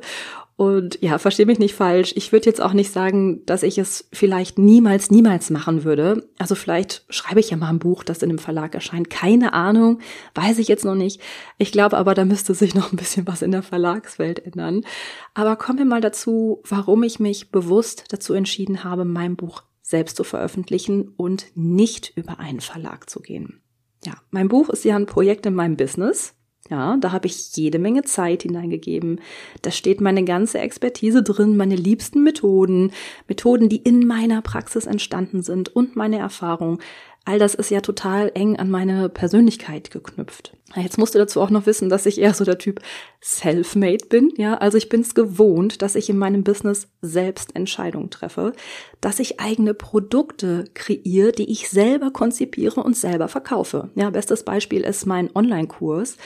Und 0.57 1.00
ja, 1.01 1.17
verstehe 1.17 1.45
mich 1.45 1.59
nicht 1.59 1.75
falsch. 1.75 2.13
Ich 2.15 2.31
würde 2.31 2.45
jetzt 2.45 2.62
auch 2.62 2.71
nicht 2.71 2.89
sagen, 2.89 3.45
dass 3.45 3.62
ich 3.62 3.77
es 3.77 4.07
vielleicht 4.13 4.57
niemals, 4.57 5.12
niemals 5.12 5.50
machen 5.50 5.83
würde. 5.83 6.29
Also 6.38 6.55
vielleicht 6.55 7.05
schreibe 7.09 7.41
ich 7.41 7.50
ja 7.50 7.57
mal 7.57 7.69
ein 7.69 7.79
Buch, 7.79 8.05
das 8.05 8.24
in 8.24 8.29
einem 8.29 8.39
Verlag 8.39 8.74
erscheint. 8.74 9.09
Keine 9.09 9.51
Ahnung, 9.51 10.00
weiß 10.33 10.59
ich 10.59 10.69
jetzt 10.69 10.85
noch 10.85 10.95
nicht. 10.95 11.19
Ich 11.57 11.74
glaube 11.74 11.97
aber, 11.97 12.13
da 12.13 12.24
müsste 12.24 12.53
sich 12.53 12.74
noch 12.74 12.93
ein 12.93 12.95
bisschen 12.95 13.27
was 13.27 13.41
in 13.41 13.51
der 13.51 13.63
Verlagswelt 13.63 14.39
ändern. 14.45 14.85
Aber 15.33 15.57
kommen 15.57 15.79
wir 15.79 15.85
mal 15.85 16.01
dazu, 16.01 16.62
warum 16.63 17.03
ich 17.03 17.19
mich 17.19 17.51
bewusst 17.51 18.05
dazu 18.09 18.33
entschieden 18.33 18.85
habe, 18.85 19.03
mein 19.03 19.35
Buch 19.35 19.63
selbst 19.81 20.15
zu 20.15 20.24
veröffentlichen 20.24 21.09
und 21.17 21.47
nicht 21.53 22.13
über 22.15 22.39
einen 22.39 22.62
Verlag 22.62 23.09
zu 23.09 23.19
gehen. 23.19 23.62
Ja, 24.05 24.13
mein 24.31 24.47
Buch 24.47 24.69
ist 24.69 24.85
ja 24.85 24.95
ein 24.95 25.05
Projekt 25.05 25.45
in 25.45 25.53
meinem 25.53 25.75
Business 25.75 26.33
Ja, 26.69 26.98
da 26.98 27.12
habe 27.12 27.27
ich 27.27 27.55
jede 27.55 27.77
Menge 27.77 28.03
Zeit 28.03 28.41
hineingegeben. 28.41 29.22
Da 29.62 29.69
steht 29.69 30.01
meine 30.01 30.24
ganze 30.24 30.57
Expertise 30.60 31.22
drin, 31.22 31.57
meine 31.57 31.75
liebsten 31.75 32.24
Methoden, 32.24 32.91
Methoden, 33.27 33.69
die 33.69 33.77
in 33.77 34.07
meiner 34.07 34.41
Praxis 34.41 34.88
entstanden 34.88 35.43
sind 35.43 35.75
und 35.75 35.95
meine 35.95 36.17
Erfahrung. 36.17 36.79
All 37.27 37.39
das 37.39 37.55
ist 37.55 37.72
ja 37.72 37.81
total 37.81 38.31
eng 38.36 38.57
an 38.57 38.69
meine 38.69 39.10
Persönlichkeit 39.10 39.89
geknüpft. 39.89 40.55
Jetzt 40.75 41.00
musst 41.00 41.15
du 41.15 41.19
dazu 41.19 41.41
auch 41.41 41.50
noch 41.50 41.65
wissen, 41.65 41.89
dass 41.89 42.05
ich 42.05 42.19
eher 42.19 42.36
so 42.36 42.45
der 42.45 42.60
Typ 42.60 42.81
self-made 43.22 44.05
bin. 44.07 44.31
Ja, 44.38 44.55
also 44.57 44.77
ich 44.77 44.89
bin 44.89 45.01
es 45.01 45.15
gewohnt, 45.15 45.81
dass 45.81 45.95
ich 45.95 46.07
in 46.07 46.19
meinem 46.19 46.43
Business 46.43 46.88
selbst 47.01 47.55
Entscheidungen 47.55 48.12
treffe, 48.12 48.53
dass 49.01 49.19
ich 49.19 49.39
eigene 49.39 49.74
Produkte 49.74 50.65
kreiere, 50.75 51.31
die 51.31 51.51
ich 51.51 51.69
selber 51.69 52.12
konzipiere 52.12 52.84
und 52.84 52.95
selber 52.95 53.27
verkaufe. 53.27 53.89
Ja, 53.95 54.12
bestes 54.12 54.43
Beispiel 54.43 54.81
ist 54.81 55.07
mein 55.07 55.36
Online-Kurs. 55.36 56.17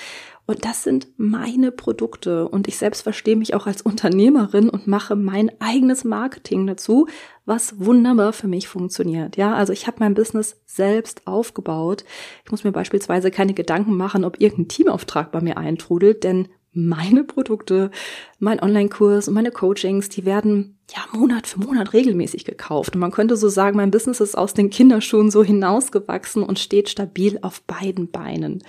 Und 0.50 0.66
das 0.66 0.82
sind 0.82 1.06
meine 1.18 1.72
Produkte. 1.72 2.50
Und 2.50 2.68
ich 2.68 2.78
selbst 2.78 3.04
verstehe 3.04 3.36
mich 3.36 3.54
auch 3.54 3.68
als 3.68 3.84
Unternehmerin 3.84 4.68
und 4.68 4.88
mache 4.88 5.16
mein 5.16 5.52
eigenes 5.60 6.04
Marketing 6.04 6.66
dazu, 6.66 7.06
was 7.46 7.80
wunderbar 7.80 8.34
für 8.34 8.48
mich 8.48 8.68
funktioniert. 8.68 9.38
Ja, 9.38 9.54
also 9.54 9.74
ich 9.74 9.86
habe 9.86 9.98
mein 10.00 10.16
Business 10.16 10.60
selbst 10.66 11.28
aufgebaut. 11.28 12.04
Ich 12.46 12.50
muss 12.50 12.64
mir 12.64 12.72
beispielsweise 12.72 13.30
keine 13.30 13.54
Gedanken 13.54 13.96
machen, 13.96 14.26
ob 14.26 14.42
irgendein 14.42 14.70
Teamauftrag 14.70 15.32
bei 15.32 15.40
mir 15.40 15.60
eintrudelt, 15.60 16.24
denn 16.24 16.48
meine 16.72 17.24
Produkte, 17.24 17.92
mein 18.40 18.60
Online-Kurs 18.60 19.28
und 19.28 19.36
meine 19.36 19.52
Coachings, 19.52 20.10
die 20.10 20.26
werden 20.26 20.80
ja 20.90 21.02
Monat 21.18 21.46
für 21.46 21.60
Monat 21.60 21.94
regelmäßig 21.94 22.46
gekauft. 22.46 22.96
Und 22.96 23.02
man 23.02 23.12
könnte 23.12 23.38
so 23.38 23.50
sagen, 23.50 23.78
mein 23.78 23.92
Business 23.92 24.20
ist 24.20 24.36
aus 24.36 24.56
den 24.56 24.72
Kinderschuhen 24.72 25.30
so 25.30 25.44
hinausgewachsen 25.44 26.42
und 26.42 26.58
steht 26.58 26.90
stabil 26.90 27.38
auf 27.44 27.62
beiden 27.62 28.10
Beinen. 28.10 28.64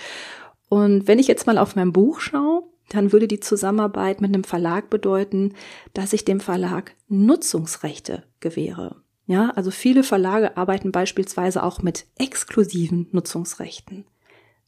Und 0.70 1.08
wenn 1.08 1.18
ich 1.18 1.26
jetzt 1.26 1.48
mal 1.48 1.58
auf 1.58 1.74
mein 1.74 1.92
Buch 1.92 2.20
schaue, 2.20 2.62
dann 2.88 3.12
würde 3.12 3.26
die 3.26 3.40
Zusammenarbeit 3.40 4.20
mit 4.20 4.32
einem 4.32 4.44
Verlag 4.44 4.88
bedeuten, 4.88 5.54
dass 5.94 6.12
ich 6.12 6.24
dem 6.24 6.38
Verlag 6.38 6.94
Nutzungsrechte 7.08 8.22
gewähre. 8.38 9.02
Ja, 9.26 9.50
also 9.50 9.72
viele 9.72 10.04
Verlage 10.04 10.56
arbeiten 10.56 10.92
beispielsweise 10.92 11.64
auch 11.64 11.82
mit 11.82 12.06
exklusiven 12.18 13.08
Nutzungsrechten. 13.10 14.04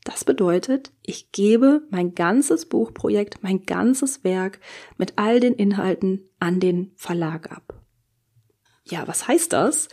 Das 0.03 0.25
bedeutet, 0.25 0.91
ich 1.03 1.31
gebe 1.31 1.83
mein 1.91 2.17
ganzes 2.17 2.67
Buchprojekt, 2.67 3.43
mein 3.43 3.65
ganzes 3.65 4.25
Werk 4.25 4.59
mit 4.99 5.13
all 5.17 5.39
den 5.39 5.55
Inhalten 5.55 6.29
an 6.41 6.59
den 6.59 6.91
Verlag 6.97 7.53
ab. 7.53 7.75
Ja, 8.85 9.07
was 9.07 9.29
heißt 9.29 9.53
das? 9.53 9.89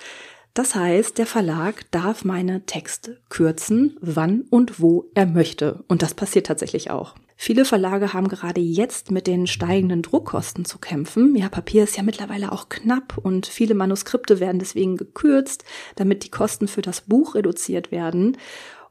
Das 0.54 0.76
heißt, 0.76 1.18
der 1.18 1.26
Verlag 1.26 1.90
darf 1.92 2.26
meine 2.26 2.66
Texte 2.66 3.22
kürzen, 3.30 3.98
wann 4.02 4.42
und 4.50 4.80
wo 4.80 5.10
er 5.14 5.26
möchte. 5.26 5.84
Und 5.88 6.02
das 6.02 6.14
passiert 6.14 6.48
tatsächlich 6.48 6.90
auch. 6.92 7.16
Viele 7.42 7.64
Verlage 7.64 8.12
haben 8.12 8.28
gerade 8.28 8.60
jetzt 8.60 9.12
mit 9.12 9.26
den 9.26 9.48
steigenden 9.48 10.02
Druckkosten 10.02 10.66
zu 10.66 10.78
kämpfen. 10.78 11.38
Ja, 11.38 11.48
Papier 11.48 11.86
ist 11.86 11.96
ja 11.96 12.04
mittlerweile 12.04 12.52
auch 12.52 12.68
knapp 12.68 13.18
und 13.18 13.46
viele 13.46 13.76
Manuskripte 13.76 14.42
werden 14.42 14.60
deswegen 14.60 14.98
gekürzt, 14.98 15.64
damit 15.96 16.26
die 16.26 16.32
Kosten 16.32 16.68
für 16.68 16.82
das 16.82 17.00
Buch 17.00 17.36
reduziert 17.36 17.92
werden. 17.92 18.38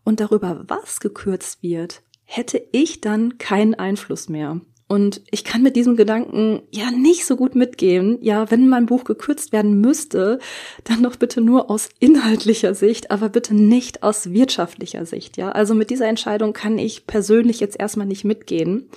Und 0.03 0.21
darüber, 0.21 0.65
was 0.67 1.00
gekürzt 1.00 1.62
wird, 1.62 2.00
hätte 2.25 2.62
ich 2.73 3.03
dann 3.03 3.37
keinen 3.37 3.75
Einfluss 3.75 4.31
mehr. 4.31 4.62
Und 4.88 5.21
ich 5.30 5.45
kann 5.45 5.62
mit 5.62 5.76
diesem 5.76 5.97
Gedanken 5.97 6.62
ja 6.71 6.90
nicht 6.90 7.26
so 7.26 7.37
gut 7.37 7.54
mitgehen. 7.54 8.16
Ja, 8.23 8.50
wenn 8.50 8.68
mein 8.68 8.87
Buch 8.87 9.04
gekürzt 9.04 9.52
werden 9.52 9.83
müsste, 9.83 10.38
dann 10.85 11.02
doch 11.02 11.16
bitte 11.16 11.42
nur 11.42 11.71
aus 11.71 11.90
inhaltlicher 12.00 12.75
Sicht, 12.75 13.11
aber 13.11 13.28
bitte 13.28 13.54
nicht 13.54 14.02
aus 14.02 14.33
wirtschaftlicher 14.33 15.04
Sicht. 15.04 15.37
Ja, 15.37 15.50
also 15.50 15.75
mit 15.75 15.90
dieser 15.90 16.09
Entscheidung 16.09 16.54
kann 16.54 16.78
ich 16.78 17.07
persönlich 17.07 17.61
jetzt 17.61 17.78
erstmal 17.78 18.07
nicht 18.07 18.25
mitgehen. 18.25 18.88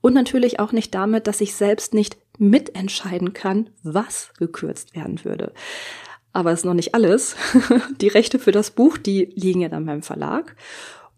Und 0.00 0.14
natürlich 0.14 0.60
auch 0.60 0.72
nicht 0.72 0.94
damit, 0.94 1.26
dass 1.26 1.40
ich 1.40 1.54
selbst 1.54 1.92
nicht 1.92 2.16
mitentscheiden 2.38 3.32
kann, 3.32 3.70
was 3.82 4.30
gekürzt 4.38 4.94
werden 4.94 5.24
würde. 5.24 5.52
Aber 6.32 6.52
es 6.52 6.60
ist 6.60 6.64
noch 6.64 6.74
nicht 6.74 6.94
alles. 6.94 7.36
Die 8.00 8.08
Rechte 8.08 8.38
für 8.38 8.52
das 8.52 8.70
Buch, 8.70 8.96
die 8.96 9.26
liegen 9.34 9.60
ja 9.60 9.68
dann 9.68 9.86
beim 9.86 10.02
Verlag. 10.02 10.56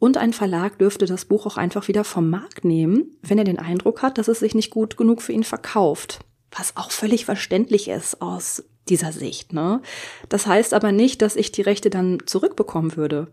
Und 0.05 0.19
ein 0.19 0.35
Verlag 0.35 0.77
dürfte 0.79 1.07
das 1.07 1.25
Buch 1.25 1.47
auch 1.47 1.57
einfach 1.57 1.89
wieder 1.89 2.05
vom 2.05 2.29
Markt 2.29 2.63
nehmen, 2.63 3.17
wenn 3.23 3.39
er 3.39 3.45
den 3.45 3.59
Eindruck 3.59 4.03
hat, 4.03 4.19
dass 4.19 4.29
es 4.29 4.41
sich 4.41 4.55
nicht 4.55 4.69
gut 4.69 4.99
genug 4.99 5.23
für 5.23 5.33
ihn 5.33 5.45
verkauft. 5.45 6.19
Was 6.51 6.77
auch 6.77 6.91
völlig 6.91 7.25
verständlich 7.25 7.89
ist 7.89 8.21
aus 8.21 8.65
dieser 8.87 9.13
Sicht. 9.13 9.55
Ne? 9.55 9.81
Das 10.29 10.47
heißt 10.47 10.75
aber 10.75 10.93
nicht, 10.93 11.23
dass 11.23 11.37
ich 11.37 11.53
die 11.53 11.63
Rechte 11.63 11.89
dann 11.89 12.19
zurückbekommen 12.27 12.97
würde. 12.99 13.29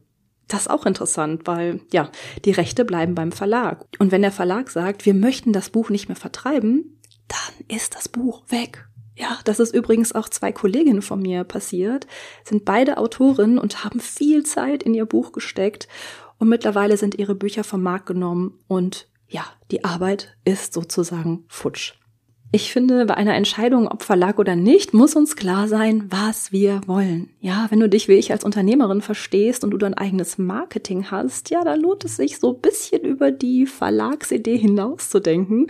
Das 0.48 0.62
ist 0.62 0.70
auch 0.70 0.86
interessant, 0.86 1.42
weil 1.44 1.82
ja, 1.92 2.10
die 2.46 2.52
Rechte 2.52 2.86
bleiben 2.86 3.16
beim 3.16 3.34
Verlag. 3.34 3.86
Und 4.00 4.14
wenn 4.14 4.22
der 4.22 4.32
Verlag 4.32 4.70
sagt, 4.70 5.06
wir 5.06 5.14
möchten 5.14 5.52
das 5.52 5.72
Buch 5.72 5.90
nicht 5.90 6.08
mehr 6.08 6.16
vertreiben, 6.16 7.02
dann 7.28 7.78
ist 7.78 7.96
das 7.96 8.08
Buch 8.08 8.44
weg. 8.48 8.88
Ja, 9.18 9.40
das 9.44 9.60
ist 9.60 9.76
übrigens 9.76 10.16
auch 10.16 10.30
zwei 10.30 10.54
Kolleginnen 10.54 11.02
von 11.02 11.22
mir 11.22 11.44
passiert, 11.44 12.08
sind 12.46 12.64
beide 12.64 12.98
Autorinnen 12.98 13.60
und 13.60 13.84
haben 13.84 14.00
viel 14.00 14.44
Zeit 14.46 14.84
in 14.84 14.94
ihr 14.94 15.06
Buch 15.06 15.34
gesteckt 15.34 15.90
und 16.42 16.50
mittlerweile 16.50 16.98
sind 16.98 17.20
ihre 17.20 17.36
Bücher 17.36 17.64
vom 17.64 17.84
Markt 17.84 18.08
genommen 18.08 18.58
und 18.68 19.08
ja, 19.30 19.46
die 19.70 19.84
Arbeit 19.84 20.36
ist 20.44 20.74
sozusagen 20.74 21.46
futsch. 21.48 21.94
Ich 22.52 22.74
finde, 22.74 23.06
bei 23.06 23.14
einer 23.14 23.36
Entscheidung, 23.36 23.88
ob 23.88 24.02
Verlag 24.02 24.40
oder 24.40 24.56
nicht, 24.56 24.92
muss 24.92 25.16
uns 25.16 25.36
klar 25.36 25.68
sein, 25.68 26.08
was 26.10 26.52
wir 26.52 26.82
wollen. 26.88 27.30
Ja, 27.42 27.68
wenn 27.70 27.80
du 27.80 27.88
dich 27.88 28.08
wie 28.08 28.16
ich 28.16 28.32
als 28.32 28.44
Unternehmerin 28.44 29.02
verstehst 29.02 29.64
und 29.64 29.70
du 29.70 29.78
dein 29.78 29.94
eigenes 29.94 30.40
Marketing 30.40 31.12
hast, 31.12 31.52
ja, 31.52 31.64
da 31.64 31.76
lohnt 31.76 32.06
es 32.06 32.16
sich 32.16 32.40
so 32.40 32.56
ein 32.56 32.60
bisschen 32.60 33.04
über 33.04 33.30
die 33.30 33.68
Verlagsidee 33.68 34.58
hinauszudenken. 34.58 35.68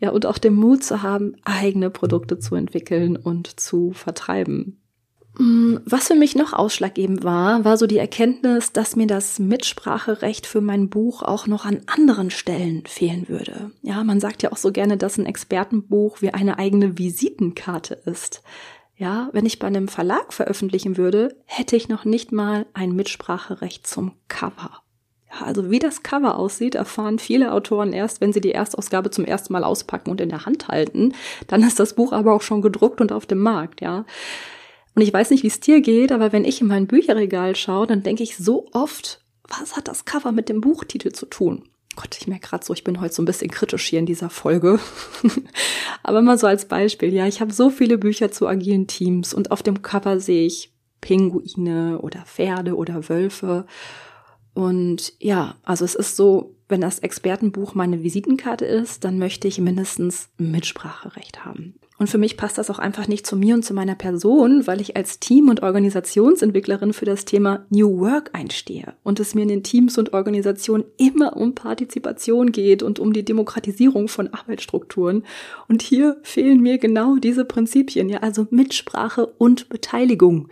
Ja, 0.00 0.08
und 0.08 0.24
auch 0.24 0.38
den 0.38 0.54
Mut 0.54 0.82
zu 0.82 1.02
haben, 1.02 1.36
eigene 1.44 1.90
Produkte 1.90 2.38
zu 2.38 2.54
entwickeln 2.54 3.16
und 3.16 3.60
zu 3.60 3.92
vertreiben. 3.92 4.80
Mm, 5.38 5.78
was 5.84 6.08
für 6.08 6.14
mich 6.14 6.36
noch 6.36 6.52
ausschlaggebend 6.52 7.24
war, 7.24 7.64
war 7.64 7.76
so 7.76 7.86
die 7.86 7.98
Erkenntnis, 7.98 8.72
dass 8.72 8.96
mir 8.96 9.06
das 9.06 9.38
Mitspracherecht 9.38 10.46
für 10.46 10.60
mein 10.60 10.88
Buch 10.88 11.22
auch 11.22 11.46
noch 11.46 11.64
an 11.64 11.82
anderen 11.86 12.30
Stellen 12.30 12.84
fehlen 12.86 13.28
würde. 13.28 13.72
Ja, 13.82 14.04
man 14.04 14.20
sagt 14.20 14.42
ja 14.42 14.52
auch 14.52 14.56
so 14.56 14.70
gerne, 14.70 14.96
dass 14.96 15.18
ein 15.18 15.26
Expertenbuch 15.26 16.22
wie 16.22 16.30
eine 16.30 16.58
eigene 16.58 16.98
Visitenkarte 16.98 17.94
ist. 18.04 18.42
Ja, 18.96 19.28
wenn 19.32 19.44
ich 19.44 19.58
bei 19.58 19.66
einem 19.66 19.88
Verlag 19.88 20.32
veröffentlichen 20.32 20.96
würde, 20.96 21.36
hätte 21.46 21.74
ich 21.74 21.88
noch 21.88 22.04
nicht 22.04 22.30
mal 22.30 22.66
ein 22.74 22.94
Mitspracherecht 22.94 23.86
zum 23.88 24.12
Cover. 24.28 24.82
Ja, 25.28 25.46
also 25.46 25.68
wie 25.68 25.80
das 25.80 26.04
Cover 26.04 26.38
aussieht, 26.38 26.76
erfahren 26.76 27.18
viele 27.18 27.52
Autoren 27.52 27.92
erst, 27.92 28.20
wenn 28.20 28.32
sie 28.32 28.40
die 28.40 28.52
Erstausgabe 28.52 29.10
zum 29.10 29.24
ersten 29.24 29.52
Mal 29.52 29.64
auspacken 29.64 30.10
und 30.10 30.20
in 30.20 30.28
der 30.28 30.46
Hand 30.46 30.68
halten. 30.68 31.12
Dann 31.48 31.64
ist 31.64 31.80
das 31.80 31.94
Buch 31.94 32.12
aber 32.12 32.34
auch 32.34 32.42
schon 32.42 32.62
gedruckt 32.62 33.00
und 33.00 33.10
auf 33.10 33.26
dem 33.26 33.40
Markt, 33.40 33.80
ja. 33.80 34.04
Und 34.94 35.02
ich 35.02 35.12
weiß 35.12 35.30
nicht, 35.30 35.42
wie 35.42 35.48
es 35.48 35.60
dir 35.60 35.80
geht, 35.80 36.12
aber 36.12 36.32
wenn 36.32 36.44
ich 36.44 36.60
in 36.60 36.68
mein 36.68 36.86
Bücherregal 36.86 37.56
schaue, 37.56 37.86
dann 37.86 38.02
denke 38.02 38.22
ich 38.22 38.36
so 38.36 38.66
oft, 38.72 39.20
was 39.48 39.76
hat 39.76 39.88
das 39.88 40.04
Cover 40.04 40.32
mit 40.32 40.48
dem 40.48 40.60
Buchtitel 40.60 41.12
zu 41.12 41.26
tun? 41.26 41.64
Gott, 41.96 42.16
ich 42.18 42.26
merke 42.26 42.48
gerade 42.48 42.64
so, 42.64 42.72
ich 42.72 42.84
bin 42.84 43.00
heute 43.00 43.14
so 43.14 43.22
ein 43.22 43.26
bisschen 43.26 43.50
kritisch 43.50 43.86
hier 43.86 44.00
in 44.00 44.06
dieser 44.06 44.30
Folge. 44.30 44.80
aber 46.02 46.22
mal 46.22 46.38
so 46.38 46.46
als 46.46 46.66
Beispiel, 46.66 47.12
ja, 47.12 47.26
ich 47.26 47.40
habe 47.40 47.52
so 47.52 47.70
viele 47.70 47.98
Bücher 47.98 48.32
zu 48.32 48.48
agilen 48.48 48.86
Teams 48.86 49.32
und 49.34 49.50
auf 49.50 49.62
dem 49.62 49.82
Cover 49.82 50.18
sehe 50.18 50.46
ich 50.46 50.72
Pinguine 51.00 52.00
oder 52.00 52.24
Pferde 52.24 52.76
oder 52.76 53.08
Wölfe. 53.08 53.66
Und 54.54 55.12
ja, 55.20 55.56
also 55.62 55.84
es 55.84 55.94
ist 55.94 56.16
so, 56.16 56.56
wenn 56.68 56.80
das 56.80 57.00
Expertenbuch 57.00 57.74
meine 57.74 58.02
Visitenkarte 58.02 58.64
ist, 58.64 59.04
dann 59.04 59.18
möchte 59.18 59.46
ich 59.46 59.58
mindestens 59.58 60.30
Mitspracherecht 60.38 61.44
haben. 61.44 61.74
Und 62.04 62.08
für 62.08 62.18
mich 62.18 62.36
passt 62.36 62.58
das 62.58 62.68
auch 62.68 62.78
einfach 62.78 63.08
nicht 63.08 63.26
zu 63.26 63.34
mir 63.34 63.54
und 63.54 63.64
zu 63.64 63.72
meiner 63.72 63.94
Person, 63.94 64.66
weil 64.66 64.82
ich 64.82 64.94
als 64.94 65.20
Team- 65.20 65.48
und 65.48 65.62
Organisationsentwicklerin 65.62 66.92
für 66.92 67.06
das 67.06 67.24
Thema 67.24 67.64
New 67.70 67.98
Work 67.98 68.28
einstehe 68.34 68.92
und 69.04 69.20
es 69.20 69.34
mir 69.34 69.40
in 69.40 69.48
den 69.48 69.62
Teams 69.62 69.96
und 69.96 70.12
Organisationen 70.12 70.84
immer 70.98 71.34
um 71.38 71.54
Partizipation 71.54 72.52
geht 72.52 72.82
und 72.82 72.98
um 72.98 73.14
die 73.14 73.24
Demokratisierung 73.24 74.08
von 74.08 74.28
Arbeitsstrukturen. 74.34 75.24
Und 75.66 75.80
hier 75.80 76.18
fehlen 76.24 76.60
mir 76.60 76.76
genau 76.76 77.16
diese 77.16 77.46
Prinzipien, 77.46 78.10
ja, 78.10 78.18
also 78.18 78.46
Mitsprache 78.50 79.24
und 79.38 79.70
Beteiligung, 79.70 80.48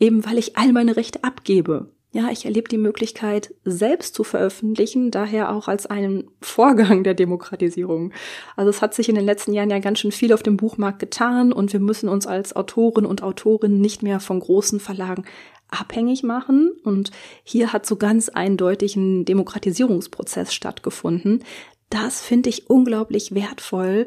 eben 0.00 0.26
weil 0.26 0.38
ich 0.38 0.56
all 0.58 0.72
meine 0.72 0.96
Rechte 0.96 1.22
abgebe 1.22 1.88
ja, 2.16 2.30
ich 2.30 2.46
erlebe 2.46 2.70
die 2.70 2.78
Möglichkeit, 2.78 3.54
selbst 3.66 4.14
zu 4.14 4.24
veröffentlichen, 4.24 5.10
daher 5.10 5.52
auch 5.52 5.68
als 5.68 5.84
einen 5.84 6.30
Vorgang 6.40 7.04
der 7.04 7.12
Demokratisierung. 7.12 8.10
Also 8.56 8.70
es 8.70 8.80
hat 8.80 8.94
sich 8.94 9.10
in 9.10 9.16
den 9.16 9.26
letzten 9.26 9.52
Jahren 9.52 9.68
ja 9.68 9.80
ganz 9.80 9.98
schön 9.98 10.12
viel 10.12 10.32
auf 10.32 10.42
dem 10.42 10.56
Buchmarkt 10.56 10.98
getan 10.98 11.52
und 11.52 11.74
wir 11.74 11.80
müssen 11.80 12.08
uns 12.08 12.26
als 12.26 12.56
Autoren 12.56 13.04
und 13.04 13.22
Autorinnen 13.22 13.82
nicht 13.82 14.02
mehr 14.02 14.18
von 14.18 14.40
großen 14.40 14.80
Verlagen 14.80 15.24
abhängig 15.68 16.22
machen. 16.22 16.72
Und 16.84 17.10
hier 17.44 17.74
hat 17.74 17.84
so 17.84 17.96
ganz 17.96 18.30
eindeutig 18.30 18.96
ein 18.96 19.26
Demokratisierungsprozess 19.26 20.54
stattgefunden. 20.54 21.44
Das 21.90 22.22
finde 22.22 22.48
ich 22.48 22.70
unglaublich 22.70 23.34
wertvoll. 23.34 24.06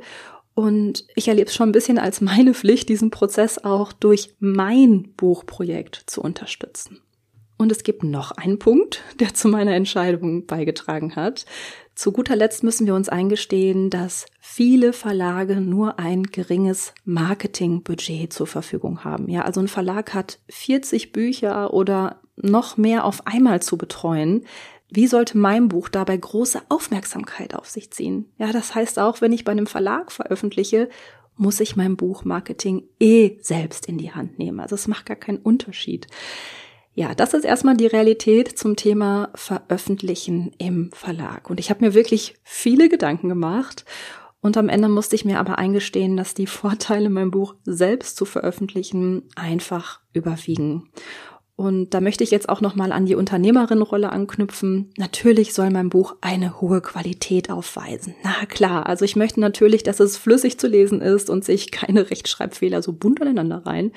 Und 0.55 1.05
ich 1.15 1.27
erlebe 1.27 1.47
es 1.47 1.55
schon 1.55 1.69
ein 1.69 1.73
bisschen 1.73 1.99
als 1.99 2.21
meine 2.21 2.55
Pflicht, 2.55 2.89
diesen 2.89 3.11
Prozess 3.11 3.59
auch 3.59 3.93
durch 3.93 4.33
mein 4.39 5.13
Buchprojekt 5.15 6.05
zu 6.07 6.21
unterstützen. 6.21 7.01
Und 7.59 7.73
es 7.73 7.83
gibt 7.83 8.03
noch 8.03 8.31
einen 8.31 8.57
Punkt, 8.57 9.03
der 9.19 9.33
zu 9.33 9.49
meiner 9.49 9.75
Entscheidung 9.75 10.45
beigetragen 10.45 11.15
hat. 11.17 11.45
Zu 11.93 12.13
guter 12.13 12.37
Letzt 12.37 12.63
müssen 12.63 12.87
wir 12.87 12.95
uns 12.95 13.09
eingestehen, 13.09 13.89
dass 13.89 14.25
viele 14.39 14.93
Verlage 14.93 15.59
nur 15.59 15.99
ein 15.99 16.23
geringes 16.23 16.93
Marketingbudget 17.03 18.31
zur 18.31 18.47
Verfügung 18.47 19.03
haben. 19.03 19.27
Ja, 19.27 19.41
also 19.41 19.59
ein 19.59 19.67
Verlag 19.67 20.13
hat 20.13 20.39
40 20.47 21.11
Bücher 21.11 21.73
oder 21.73 22.21
noch 22.37 22.77
mehr 22.77 23.03
auf 23.03 23.27
einmal 23.27 23.61
zu 23.61 23.77
betreuen. 23.77 24.45
Wie 24.89 25.07
sollte 25.07 25.37
mein 25.37 25.67
Buch 25.67 25.89
dabei 25.89 26.15
große 26.15 26.61
Aufmerksamkeit 26.69 27.53
auf 27.53 27.69
sich 27.69 27.91
ziehen? 27.91 28.31
Ja, 28.37 28.53
das 28.53 28.73
heißt 28.73 28.99
auch, 28.99 29.19
wenn 29.19 29.33
ich 29.33 29.43
bei 29.43 29.51
einem 29.51 29.67
Verlag 29.67 30.13
veröffentliche, 30.13 30.87
muss 31.35 31.59
ich 31.59 31.75
mein 31.75 31.97
Buchmarketing 31.97 32.83
eh 33.01 33.37
selbst 33.41 33.87
in 33.87 33.97
die 33.97 34.13
Hand 34.13 34.39
nehmen. 34.39 34.61
Also 34.61 34.75
es 34.75 34.87
macht 34.87 35.05
gar 35.05 35.17
keinen 35.17 35.39
Unterschied. 35.39 36.07
Ja, 36.99 37.15
das 37.15 37.33
ist 37.33 37.45
erstmal 37.45 37.77
die 37.77 37.87
Realität 37.87 38.59
zum 38.59 38.75
Thema 38.75 39.29
Veröffentlichen 39.33 40.51
im 40.57 40.91
Verlag. 40.91 41.49
Und 41.49 41.57
ich 41.57 41.69
habe 41.69 41.85
mir 41.85 41.93
wirklich 41.93 42.35
viele 42.43 42.89
Gedanken 42.89 43.29
gemacht. 43.29 43.85
Und 44.41 44.57
am 44.57 44.67
Ende 44.67 44.89
musste 44.89 45.15
ich 45.15 45.23
mir 45.23 45.39
aber 45.39 45.57
eingestehen, 45.57 46.17
dass 46.17 46.33
die 46.33 46.45
Vorteile, 46.45 47.09
mein 47.09 47.31
Buch 47.31 47.55
selbst 47.63 48.17
zu 48.17 48.25
veröffentlichen, 48.25 49.29
einfach 49.37 50.01
überwiegen. 50.11 50.89
Und 51.59 51.93
da 51.93 51.99
möchte 51.99 52.23
ich 52.23 52.31
jetzt 52.31 52.47
auch 52.47 52.61
nochmal 52.61 52.93
an 52.93 53.05
die 53.05 53.15
Unternehmerinnenrolle 53.15 54.13
anknüpfen. 54.13 54.93
Natürlich 54.95 55.53
soll 55.53 55.71
mein 55.71 55.89
Buch 55.89 56.15
eine 56.21 56.61
hohe 56.61 56.79
Qualität 56.79 57.51
aufweisen. 57.51 58.15
Na 58.23 58.45
klar, 58.45 58.87
also 58.87 59.03
ich 59.03 59.17
möchte 59.17 59.41
natürlich, 59.41 59.83
dass 59.83 59.99
es 59.99 60.15
flüssig 60.15 60.57
zu 60.57 60.67
lesen 60.67 61.01
ist 61.01 61.29
und 61.29 61.43
sich 61.43 61.69
keine 61.69 62.09
Rechtschreibfehler 62.11 62.81
so 62.81 62.93
bunt 62.93 63.21
aneinander 63.21 63.65
rein. 63.65 63.91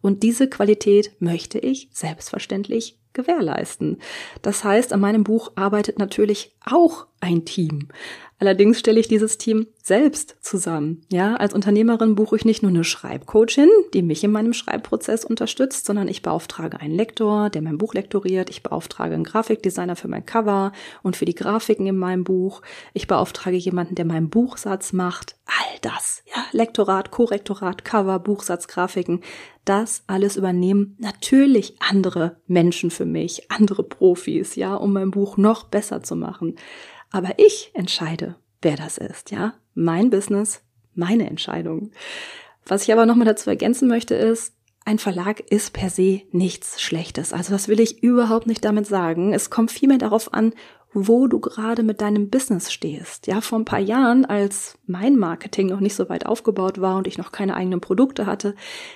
Und 0.00 0.22
diese 0.22 0.48
Qualität 0.48 1.10
möchte 1.18 1.58
ich 1.58 1.88
selbstverständlich 1.90 3.00
gewährleisten. 3.14 3.98
Das 4.42 4.62
heißt, 4.62 4.92
an 4.92 5.00
meinem 5.00 5.24
Buch 5.24 5.50
arbeitet 5.56 5.98
natürlich 5.98 6.54
auch 6.70 7.06
ein 7.20 7.44
Team. 7.44 7.88
Allerdings 8.40 8.78
stelle 8.78 9.00
ich 9.00 9.08
dieses 9.08 9.36
Team 9.36 9.66
selbst 9.82 10.36
zusammen. 10.40 11.02
Ja, 11.10 11.34
als 11.34 11.54
Unternehmerin 11.54 12.14
buche 12.14 12.36
ich 12.36 12.44
nicht 12.44 12.62
nur 12.62 12.70
eine 12.70 12.84
Schreibcoachin, 12.84 13.68
die 13.94 14.02
mich 14.02 14.22
in 14.22 14.30
meinem 14.30 14.52
Schreibprozess 14.52 15.24
unterstützt, 15.24 15.86
sondern 15.86 16.06
ich 16.06 16.22
beauftrage 16.22 16.80
einen 16.80 16.94
Lektor, 16.94 17.50
der 17.50 17.62
mein 17.62 17.78
Buch 17.78 17.94
lektoriert. 17.94 18.48
Ich 18.48 18.62
beauftrage 18.62 19.14
einen 19.14 19.24
Grafikdesigner 19.24 19.96
für 19.96 20.06
mein 20.06 20.24
Cover 20.24 20.72
und 21.02 21.16
für 21.16 21.24
die 21.24 21.34
Grafiken 21.34 21.86
in 21.86 21.96
meinem 21.96 22.22
Buch. 22.22 22.62
Ich 22.94 23.08
beauftrage 23.08 23.56
jemanden, 23.56 23.96
der 23.96 24.04
meinen 24.04 24.30
Buchsatz 24.30 24.92
macht. 24.92 25.34
All 25.46 25.78
das, 25.80 26.22
ja, 26.26 26.44
Lektorat, 26.52 27.10
Korrektorat, 27.10 27.84
Cover, 27.84 28.20
Buchsatz, 28.20 28.68
Grafiken, 28.68 29.22
das 29.64 30.02
alles 30.06 30.36
übernehmen 30.36 30.96
natürlich 30.98 31.74
andere 31.80 32.36
Menschen 32.46 32.90
für 32.90 33.04
mich, 33.04 33.50
andere 33.50 33.82
Profis, 33.82 34.54
ja, 34.54 34.74
um 34.74 34.92
mein 34.92 35.10
Buch 35.10 35.36
noch 35.36 35.64
besser 35.64 36.02
zu 36.02 36.16
machen. 36.16 36.56
Aber 37.10 37.38
ich 37.38 37.70
entscheide, 37.74 38.36
wer 38.62 38.76
das 38.76 38.98
ist, 38.98 39.30
ja? 39.30 39.54
Mein 39.74 40.10
Business, 40.10 40.62
meine 40.94 41.28
Entscheidung. 41.28 41.92
Was 42.66 42.82
ich 42.82 42.92
aber 42.92 43.06
nochmal 43.06 43.26
dazu 43.26 43.48
ergänzen 43.48 43.88
möchte 43.88 44.14
ist, 44.14 44.54
ein 44.84 44.98
Verlag 44.98 45.40
ist 45.50 45.72
per 45.72 45.90
se 45.90 46.22
nichts 46.32 46.80
Schlechtes. 46.80 47.32
Also 47.32 47.52
das 47.52 47.68
will 47.68 47.80
ich 47.80 48.02
überhaupt 48.02 48.46
nicht 48.46 48.64
damit 48.64 48.86
sagen. 48.86 49.34
Es 49.34 49.50
kommt 49.50 49.70
vielmehr 49.70 49.98
darauf 49.98 50.32
an, 50.32 50.54
wo 50.92 51.26
du 51.26 51.40
gerade 51.40 51.82
mit 51.82 52.00
deinem 52.00 52.30
Business 52.30 52.72
stehst. 52.72 53.26
Ja, 53.26 53.40
vor 53.40 53.58
ein 53.58 53.64
paar 53.64 53.80
Jahren, 53.80 54.24
als 54.24 54.78
mein 54.86 55.16
Marketing 55.16 55.66
noch 55.68 55.80
nicht 55.80 55.94
so 55.94 56.08
weit 56.08 56.24
aufgebaut 56.24 56.80
war 56.80 56.96
und 56.96 57.06
ich 57.06 57.18
noch 57.18 57.32
keine 57.32 57.54
eigenen 57.54 57.80
Produkte 57.80 58.26
hatte, 58.26 58.54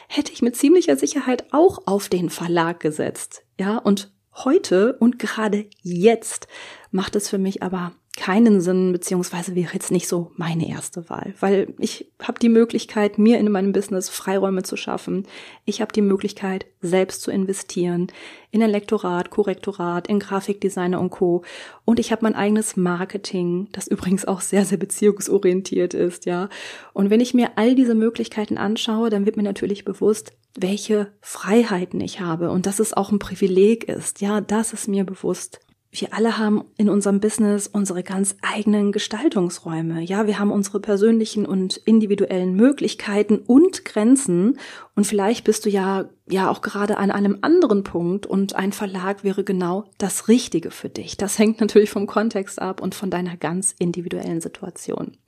hätte 0.08 0.32
ich 0.32 0.42
mit 0.42 0.56
ziemlicher 0.56 0.96
Sicherheit 0.96 1.52
auch 1.52 1.80
auf 1.86 2.08
den 2.08 2.30
Verlag 2.30 2.80
gesetzt. 2.80 3.44
Ja, 3.58 3.76
und 3.76 4.11
heute 4.34 4.94
und 4.94 5.18
gerade 5.18 5.66
jetzt 5.82 6.48
macht 6.90 7.16
es 7.16 7.28
für 7.28 7.38
mich 7.38 7.62
aber 7.62 7.92
keinen 8.16 8.60
Sinn, 8.60 8.92
beziehungsweise 8.92 9.54
wäre 9.54 9.72
jetzt 9.72 9.90
nicht 9.90 10.06
so 10.06 10.32
meine 10.36 10.68
erste 10.68 11.08
Wahl, 11.08 11.32
weil 11.40 11.72
ich 11.78 12.12
habe 12.22 12.38
die 12.38 12.50
Möglichkeit, 12.50 13.16
mir 13.18 13.38
in 13.38 13.50
meinem 13.50 13.72
Business 13.72 14.10
Freiräume 14.10 14.62
zu 14.62 14.76
schaffen. 14.76 15.26
Ich 15.64 15.80
habe 15.80 15.92
die 15.92 16.02
Möglichkeit, 16.02 16.66
selbst 16.82 17.22
zu 17.22 17.30
investieren 17.30 18.08
in 18.50 18.62
ein 18.62 18.68
Lektorat, 18.68 19.30
Korrektorat, 19.30 20.08
in 20.08 20.18
Grafikdesigner 20.18 21.00
und 21.00 21.08
Co. 21.08 21.42
Und 21.86 21.98
ich 21.98 22.12
habe 22.12 22.24
mein 22.24 22.34
eigenes 22.34 22.76
Marketing, 22.76 23.68
das 23.72 23.88
übrigens 23.88 24.26
auch 24.26 24.42
sehr, 24.42 24.66
sehr 24.66 24.78
beziehungsorientiert 24.78 25.94
ist, 25.94 26.26
ja. 26.26 26.50
Und 26.92 27.08
wenn 27.08 27.20
ich 27.20 27.32
mir 27.32 27.52
all 27.56 27.74
diese 27.74 27.94
Möglichkeiten 27.94 28.58
anschaue, 28.58 29.08
dann 29.08 29.24
wird 29.24 29.38
mir 29.38 29.42
natürlich 29.42 29.86
bewusst, 29.86 30.32
welche 30.54 31.12
Freiheiten 31.20 32.00
ich 32.00 32.20
habe 32.20 32.50
und 32.50 32.66
dass 32.66 32.78
es 32.78 32.92
auch 32.92 33.10
ein 33.10 33.18
Privileg 33.18 33.84
ist. 33.84 34.20
Ja, 34.20 34.40
das 34.40 34.72
ist 34.72 34.88
mir 34.88 35.04
bewusst 35.04 35.60
wir 35.94 36.14
alle 36.14 36.38
haben 36.38 36.64
in 36.78 36.88
unserem 36.88 37.20
Business 37.20 37.66
unsere 37.66 38.02
ganz 38.02 38.34
eigenen 38.40 38.92
Gestaltungsräume. 38.92 40.00
Ja, 40.00 40.26
wir 40.26 40.38
haben 40.38 40.50
unsere 40.50 40.80
persönlichen 40.80 41.44
und 41.44 41.76
individuellen 41.76 42.56
Möglichkeiten 42.56 43.36
und 43.38 43.84
Grenzen. 43.84 44.58
Und 44.96 45.06
vielleicht 45.06 45.44
bist 45.44 45.66
du 45.66 45.68
ja, 45.68 46.08
ja 46.26 46.50
auch 46.50 46.62
gerade 46.62 46.96
an 46.96 47.10
einem 47.10 47.38
anderen 47.42 47.84
Punkt 47.84 48.24
und 48.24 48.56
ein 48.56 48.72
Verlag 48.72 49.22
wäre 49.22 49.44
genau 49.44 49.84
das 49.98 50.28
Richtige 50.28 50.70
für 50.70 50.88
dich. 50.88 51.18
Das 51.18 51.38
hängt 51.38 51.60
natürlich 51.60 51.90
vom 51.90 52.06
Kontext 52.06 52.58
ab 52.58 52.80
und 52.80 52.94
von 52.94 53.10
deiner 53.10 53.36
ganz 53.36 53.74
individuellen 53.78 54.40
Situation. 54.40 55.18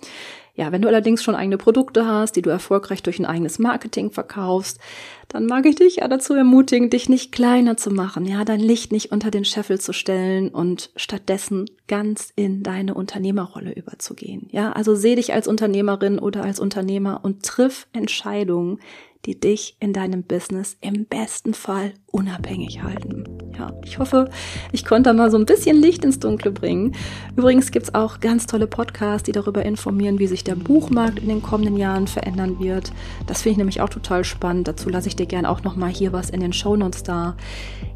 Ja, 0.57 0.71
wenn 0.71 0.83
du 0.83 0.89
allerdings 0.89 1.23
schon 1.23 1.35
eigene 1.35 1.59
Produkte 1.59 2.07
hast, 2.07 2.37
die 2.37 2.43
du 2.43 2.51
erfolgreich 2.51 3.03
durch 3.03 3.19
ein 3.19 3.27
eigenes 3.27 3.59
Marketing 3.59 4.13
verkaufst, 4.13 4.79
dann 5.27 5.47
mag 5.47 5.67
ich 5.67 5.75
dich 5.75 5.97
ja 5.97 6.07
dazu 6.07 6.35
ermutigen, 6.35 6.91
dich 6.91 7.09
nicht 7.09 7.33
kleiner 7.33 7.77
zu 7.77 7.91
machen, 7.91 8.25
ja, 8.25 8.45
dein 8.45 8.61
Licht 8.61 8.93
nicht 8.93 9.11
unter 9.11 9.33
den 9.33 9.45
Scheffel 9.45 9.81
zu 9.81 9.93
stellen 9.93 10.51
und 10.51 10.91
stattdessen 10.95 11.69
ganz 11.89 12.33
in 12.37 12.63
deine 12.63 12.95
Unternehmerrolle 12.95 13.73
überzugehen. 13.73 14.49
Ja, 14.53 14.71
also 14.73 14.95
seh 14.95 15.17
dich 15.17 15.33
als 15.33 15.49
Unternehmerin 15.49 16.21
oder 16.21 16.45
als 16.45 16.61
Unternehmer 16.61 17.21
und 17.25 17.43
triff 17.43 17.89
Entscheidungen, 17.93 18.79
die 19.27 19.39
dich 19.39 19.77
in 19.81 19.93
deinem 19.93 20.23
Business 20.23 20.77
im 20.81 21.07
besten 21.07 21.55
Fall 21.55 21.95
unabhängig 22.11 22.83
halten. 22.83 23.25
Ja, 23.59 23.73
ich 23.85 23.99
hoffe, 23.99 24.29
ich 24.73 24.85
konnte 24.85 25.13
mal 25.13 25.31
so 25.31 25.37
ein 25.37 25.47
bisschen 25.47 25.81
Licht 25.81 26.05
ins 26.05 26.19
Dunkle 26.19 26.51
bringen. 26.51 26.95
Übrigens 27.37 27.71
gibt's 27.71 27.95
auch 27.95 28.21
ganz 28.21 28.47
tolle 28.47 28.67
Podcasts, 28.67 29.25
die 29.25 29.33
darüber 29.33 29.65
informieren, 29.65 30.19
wie 30.19 30.27
sich 30.27 30.45
der 30.45 30.57
Buchmarkt 30.57 31.21
in 31.21 31.29
den 31.29 31.43
kommenden 31.43 31.77
Jahren 31.77 32.07
verändern 32.07 32.59
wird. 32.59 32.93
Das 33.27 33.43
finde 33.43 33.53
ich 33.53 33.59
nämlich 33.59 33.81
auch 33.81 33.89
total 33.89 34.25
spannend. 34.25 34.69
Dazu 34.69 34.89
lasse 34.89 35.09
ich 35.09 35.17
dir 35.17 35.27
gerne 35.27 35.49
auch 35.49 35.63
noch 35.63 35.77
mal 35.77 35.91
hier 35.91 36.13
was 36.13 36.31
in 36.31 36.41
den 36.41 36.53
Show 36.53 36.77
Notes 36.77 37.05
da. 37.05 37.37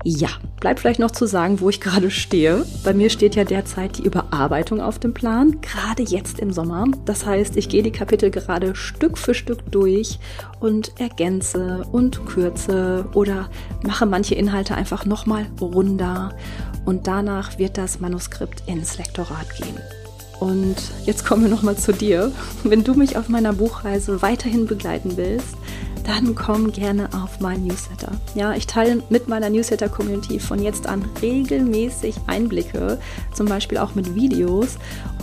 Ja, 0.04 0.28
bleibt 0.60 0.80
vielleicht 0.80 1.00
noch 1.00 1.10
zu 1.10 1.26
sagen, 1.26 1.60
wo 1.60 1.68
ich 1.68 1.80
gerade 1.80 2.10
stehe. 2.10 2.64
Bei 2.84 2.94
mir 2.94 3.10
steht 3.10 3.34
ja 3.34 3.44
derzeit 3.44 3.98
die 3.98 4.04
Überarbeitung 4.04 4.80
auf 4.80 4.98
dem 4.98 5.12
Plan, 5.12 5.60
gerade 5.60 6.02
jetzt 6.04 6.38
im 6.38 6.52
Sommer. 6.52 6.86
Das 7.04 7.26
heißt, 7.26 7.56
ich 7.56 7.68
gehe 7.68 7.82
die 7.82 7.90
Kapitel 7.90 8.30
gerade 8.30 8.76
Stück 8.76 9.18
für 9.18 9.34
Stück 9.34 9.70
durch 9.72 10.18
und 10.60 10.92
ergänze 11.18 11.84
und 11.90 12.24
kürze 12.26 13.04
oder 13.12 13.48
mache 13.82 14.06
manche 14.06 14.34
Inhalte 14.34 14.74
einfach 14.74 15.04
nochmal 15.04 15.46
runder 15.60 16.30
und 16.84 17.06
danach 17.06 17.58
wird 17.58 17.76
das 17.76 18.00
Manuskript 18.00 18.62
ins 18.66 18.98
Lektorat 18.98 19.54
gehen. 19.56 19.76
Und 20.38 20.76
jetzt 21.04 21.26
kommen 21.26 21.42
wir 21.42 21.50
nochmal 21.50 21.76
zu 21.76 21.92
dir. 21.92 22.30
Wenn 22.62 22.84
du 22.84 22.94
mich 22.94 23.16
auf 23.16 23.28
meiner 23.28 23.52
Buchreise 23.52 24.22
weiterhin 24.22 24.66
begleiten 24.66 25.16
willst, 25.16 25.56
dann 26.04 26.36
komm 26.36 26.70
gerne 26.70 27.08
auf 27.12 27.40
mein 27.40 27.66
Newsletter. 27.66 28.12
Ja, 28.36 28.54
ich 28.54 28.68
teile 28.68 29.02
mit 29.10 29.28
meiner 29.28 29.50
Newsletter-Community 29.50 30.38
von 30.38 30.62
jetzt 30.62 30.86
an 30.86 31.04
regelmäßig 31.20 32.14
Einblicke, 32.28 32.98
zum 33.34 33.46
Beispiel 33.46 33.78
auch 33.78 33.96
mit 33.96 34.14
Videos. 34.14 34.78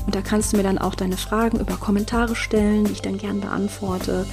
Und 0.05 0.13
da 0.13 0.21
kannst 0.21 0.51
du 0.51 0.57
mir 0.57 0.63
dann 0.63 0.77
auch 0.77 0.93
deine 0.93 1.17
Fragen 1.17 1.59
über 1.59 1.77
Kommentare 1.77 2.35
stellen, 2.35 2.83
die 2.83 2.91
ich 2.91 3.01
dann 3.01 3.17
gern 3.17 3.39
beantworte. 3.39 4.27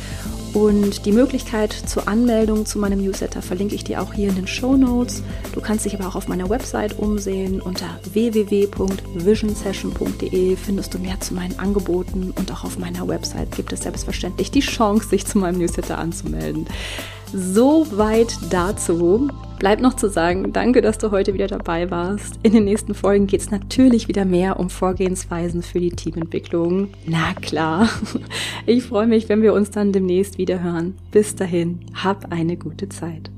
Und 0.55 1.05
die 1.07 1.13
Möglichkeit 1.13 1.73
zur 1.73 2.09
Anmeldung 2.09 2.67
zu 2.67 2.79
meinem 2.79 3.03
Newsletter 3.03 3.41
verlinke 3.41 3.75
ich 3.75 3.85
dir 3.85 4.03
auch 4.03 4.13
hier 4.13 4.29
in 4.29 4.35
den 4.35 4.47
Show 4.47 4.77
Notes. 4.77 5.23
Du 5.55 5.63
kannst 5.63 5.87
dich 5.87 5.99
aber 5.99 6.07
auch 6.07 6.17
auf 6.17 6.29
meiner 6.29 6.51
Website 6.51 6.99
umsehen. 6.99 7.63
Unter 7.63 7.87
www.visionsession.de 8.13 10.57
findest 10.57 10.93
du 10.93 10.99
mehr 10.99 11.19
zu 11.21 11.33
meinen 11.33 11.59
Angeboten 11.59 12.35
und 12.37 12.53
auch 12.53 12.65
auf 12.65 12.79
meiner 12.79 13.09
Website 13.09 13.57
gibt 13.57 13.73
es 13.73 13.81
selbstverständlich 13.81 14.51
die 14.51 14.61
Chance, 14.61 15.09
sich 15.09 15.27
zu 15.27 15.39
meinem 15.39 15.57
Newsletter 15.59 15.97
anzumelden. 15.97 16.67
Soweit 17.33 18.37
dazu. 18.51 19.29
Bleibt 19.59 19.81
noch 19.81 19.95
zu 19.95 20.11
sagen, 20.11 20.53
danke, 20.53 20.83
dass 20.83 20.99
du 20.99 21.13
heute 21.13 21.33
wieder 21.35 21.47
dabei 21.47 21.91
warst. 21.91 22.39
In 22.43 22.53
den 22.53 22.65
nächsten 22.65 22.95
Folgen 22.95 23.27
geht 23.27 23.41
es 23.41 23.51
natürlich 23.51 24.09
wieder 24.09 24.25
mehr 24.25 24.59
um 24.61 24.69
Vorgehensweisen 24.69 25.63
für 25.63 25.81
die 25.81 25.91
Teamentwicklung. 25.91 26.89
Na 27.07 27.33
klar. 27.41 27.89
Ich 28.67 28.85
freue 28.85 29.07
mich, 29.07 29.29
wenn 29.29 29.43
wir 29.43 29.55
uns 29.55 29.71
dann 29.71 29.93
demnächst 29.93 30.39
wieder 30.39 30.63
hören. 30.63 30.95
Bis 31.11 31.35
dahin, 31.35 31.81
hab 31.95 32.31
eine 32.31 32.57
gute 32.57 32.89
Zeit. 32.89 33.31